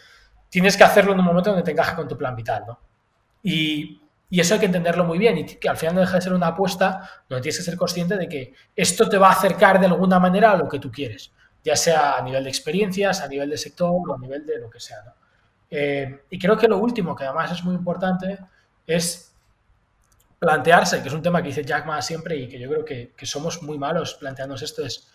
[0.48, 2.78] tienes que hacerlo en un momento donde te encaje con tu plan vital, ¿no?
[3.42, 6.34] Y, eso hay que entenderlo muy bien y que al final no deja de ser
[6.34, 9.86] una apuesta donde tienes que ser consciente de que esto te va a acercar de
[9.86, 11.32] alguna manera a lo que tú quieres.
[11.64, 14.68] ya sea a nivel de experiencias, a nivel de sector o a nivel de lo
[14.68, 14.98] que sea.
[15.70, 18.38] Eh, y creo que lo último, que además es muy importante,
[18.86, 19.34] es
[20.38, 23.12] plantearse, que es un tema que dice Jack Ma siempre y que yo creo que,
[23.16, 25.08] que somos muy malos planteándonos esto, es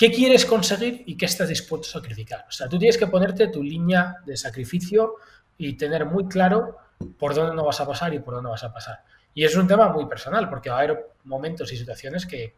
[0.00, 2.46] qué quieres conseguir y qué estás dispuesto a sacrificar.
[2.48, 5.16] O sea, tú tienes que ponerte tu línea de sacrificio
[5.58, 6.78] y tener muy claro
[7.18, 9.00] por dónde no vas a pasar y por dónde vas a pasar.
[9.34, 12.54] Y es un tema muy personal, porque va a haber momentos y situaciones que,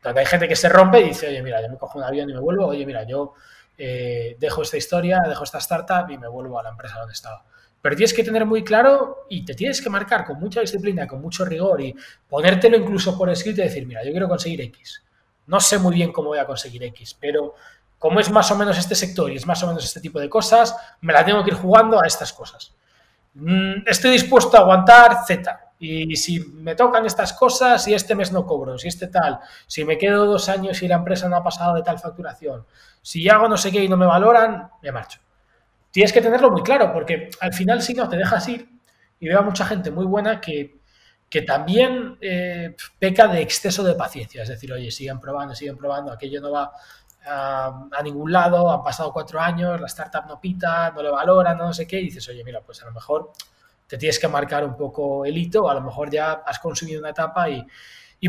[0.00, 2.30] donde hay gente que se rompe y dice, oye, mira, yo me cojo un avión
[2.30, 3.34] y me vuelvo, oye, mira, yo
[3.76, 7.44] eh, dejo esta historia, dejo esta startup y me vuelvo a la empresa donde estaba.
[7.82, 11.20] Pero tienes que tener muy claro y te tienes que marcar con mucha disciplina, con
[11.20, 11.96] mucho rigor y
[12.28, 15.02] ponértelo incluso por escrito y decir, mira, yo quiero conseguir X.
[15.48, 17.54] No sé muy bien cómo voy a conseguir X, pero
[17.98, 20.28] como es más o menos este sector y es más o menos este tipo de
[20.28, 22.72] cosas, me la tengo que ir jugando a estas cosas.
[23.34, 25.64] Mm, estoy dispuesto a aguantar Z.
[25.80, 29.84] Y si me tocan estas cosas, si este mes no cobro, si este tal, si
[29.84, 32.66] me quedo dos años y la empresa no ha pasado de tal facturación,
[33.00, 35.20] si hago no sé qué y no me valoran, me marcho.
[35.92, 38.68] Tienes que tenerlo muy claro, porque al final si no te dejas ir,
[39.20, 40.77] y veo a mucha gente muy buena que,
[41.30, 46.12] que también eh, peca de exceso de paciencia, es decir, oye, siguen probando, siguen probando,
[46.12, 46.72] aquello no va
[47.26, 51.72] a, ningún lado, han pasado cuatro años, la startup no pita, no le valora, no
[51.72, 53.32] sé qué, y dices, oye, mira, pues a lo mejor
[53.86, 57.10] te tienes que marcar un poco el hito, a lo mejor ya has consumido una
[57.10, 57.66] etapa y,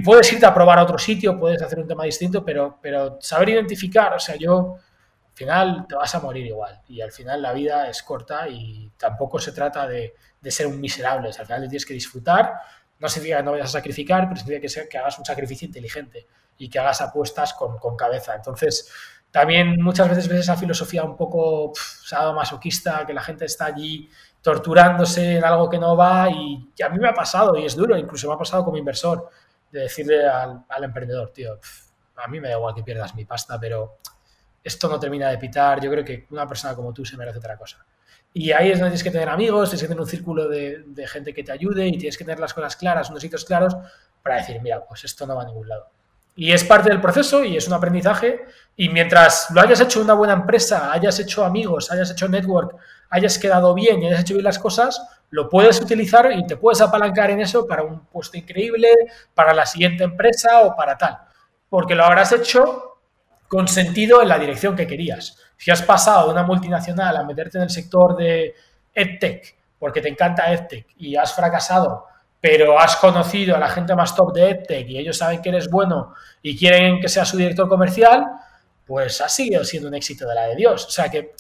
[0.04, 3.50] puedes irte a probar a otro sitio, puedes hacer un tema distinto, pero, pero saber
[3.50, 7.54] identificar, o sea, yo al final te vas a morir igual y al final la
[7.54, 11.96] vida es corta y tampoco se trata de ser un miserable, al final tienes que
[11.96, 12.54] disfrutar,
[13.00, 16.28] no significa que no vayas a sacrificar, pero significa que, que hagas un sacrificio inteligente
[16.58, 18.36] y que hagas apuestas con, cabeza.
[18.36, 18.92] Entonces,
[19.32, 21.74] también muchas veces ves esa filosofía un poco
[22.36, 24.10] masoquista, que la gente está allí
[24.42, 27.98] torturándose en algo que no va y, a mí me ha pasado y es duro,
[27.98, 29.30] incluso me ha pasado como inversor,
[29.72, 31.60] de decirle al emprendedor, tío,
[32.18, 33.98] a mí me da igual que pierdas mi pasta, pero
[34.64, 37.58] esto no termina de pitar, yo creo que una persona como tú se merece otra
[37.58, 37.86] cosa.
[38.34, 41.34] Y ahí es donde tienes que tener amigos, tienes que tener un círculo de, gente
[41.34, 43.76] que te ayude y tienes que tener las cosas claras, unos sitios claros
[44.22, 45.88] para decir, mira, pues esto no va a ningún lado.
[46.36, 48.46] Y es parte del proceso y es un aprendizaje.
[48.78, 52.78] Y mientras lo hayas hecho una buena empresa, hayas hecho amigos, hayas hecho network,
[53.10, 55.02] hayas quedado bien y hayas hecho bien las cosas,
[55.32, 58.90] lo puedes utilizar y te puedes apalancar en eso para un puesto increíble,
[59.34, 61.18] para la siguiente empresa o para tal.
[61.68, 63.00] Porque lo habrás hecho
[63.50, 65.39] con sentido en la dirección que querías.
[65.60, 68.56] Si has pasado de una multinacional a meterte en el sector de
[68.96, 72.10] EdTech, porque te encanta EdTech, y has fracasado
[72.42, 75.70] pero has conocido a la gente más top de EdTech y ellos saben que eres
[75.70, 78.26] bueno y quieren que sea su director comercial,
[78.86, 80.86] pues ha seguido siendo un éxito de la de Dios.
[80.86, 81.34] O sea que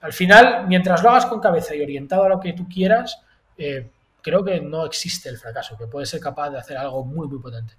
[0.00, 3.20] al final, mientras lo hagas con cabeza y orientado a lo que tú quieras,
[3.58, 3.90] eh,
[4.22, 7.38] creo que no existe el fracaso, que puedes ser capaz de hacer algo muy, muy
[7.38, 7.74] potente.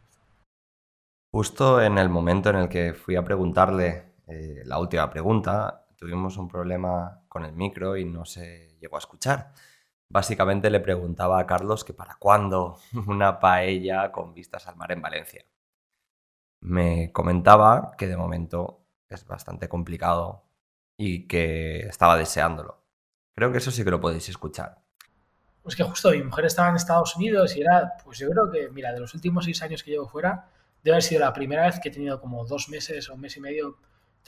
[1.33, 6.37] Justo en el momento en el que fui a preguntarle eh, la última pregunta, tuvimos
[6.37, 9.53] un problema con el micro y no se llegó a escuchar.
[10.09, 15.01] Básicamente le preguntaba a Carlos que para cuándo una paella con vistas al mar en
[15.01, 15.45] Valencia.
[16.61, 20.45] Me comentaba que de momento es bastante complicado
[20.97, 22.83] y que estaba deseándolo.
[23.35, 24.81] Creo que eso sí que lo podéis escuchar.
[25.61, 28.69] Pues que justo mi mujer estaba en Estados Unidos y era, pues yo creo que,
[28.69, 30.49] mira, de los últimos seis años que llevo fuera,
[30.81, 33.35] debe haber sido la primera vez que he tenido como dos meses o un mes
[33.37, 33.77] y medio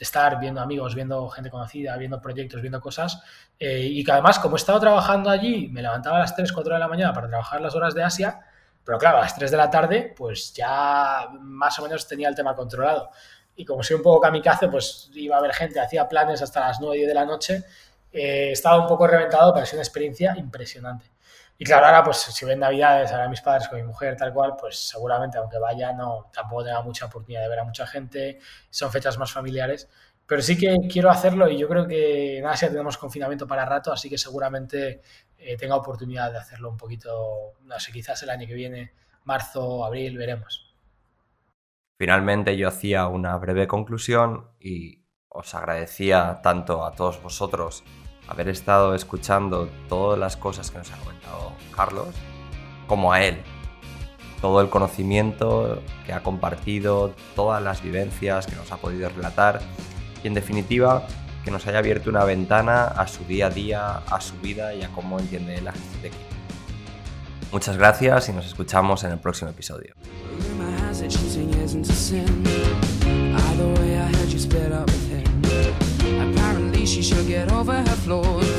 [0.04, 3.22] estar viendo amigos, viendo gente conocida, viendo proyectos, viendo cosas.
[3.58, 6.74] Eh, y que además, como he estado trabajando allí, me levantaba a las 3, 4
[6.74, 8.40] de la mañana para trabajar las horas de Asia,
[8.84, 12.34] pero claro, a las 3 de la tarde, pues ya más o menos tenía el
[12.34, 13.10] tema controlado.
[13.56, 16.80] Y como soy un poco kamikaze, pues iba a ver gente, hacía planes hasta las
[16.80, 17.64] 9, 10 de la noche.
[18.12, 21.06] Eh, estaba un poco reventado, pero es una experiencia impresionante.
[21.60, 24.54] Y claro, ahora pues si ven Navidades, ahora mis padres con mi mujer, tal cual,
[24.58, 28.38] pues seguramente aunque vaya, no, tampoco tenga mucha oportunidad de ver a mucha gente,
[28.70, 29.86] son fechas más familiares,
[30.26, 33.92] pero sí que quiero hacerlo y yo creo que en Asia tenemos confinamiento para rato,
[33.92, 35.02] así que seguramente
[35.36, 38.94] eh, tenga oportunidad de hacerlo un poquito, no sé, quizás el año que viene,
[39.24, 40.74] marzo, abril, veremos.
[41.98, 47.84] Finalmente yo hacía una breve conclusión y os agradecía tanto a todos vosotros
[48.30, 52.14] haber estado escuchando todas las cosas que nos ha comentado Carlos,
[52.86, 53.42] como a él.
[54.40, 59.60] Todo el conocimiento que ha compartido, todas las vivencias que nos ha podido relatar
[60.22, 61.06] y en definitiva
[61.44, 64.82] que nos haya abierto una ventana a su día a día, a su vida y
[64.82, 66.24] a cómo entiende la gestión de equipo.
[67.52, 69.94] Muchas gracias y nos escuchamos en el próximo episodio.
[76.90, 78.49] She should get over her flaws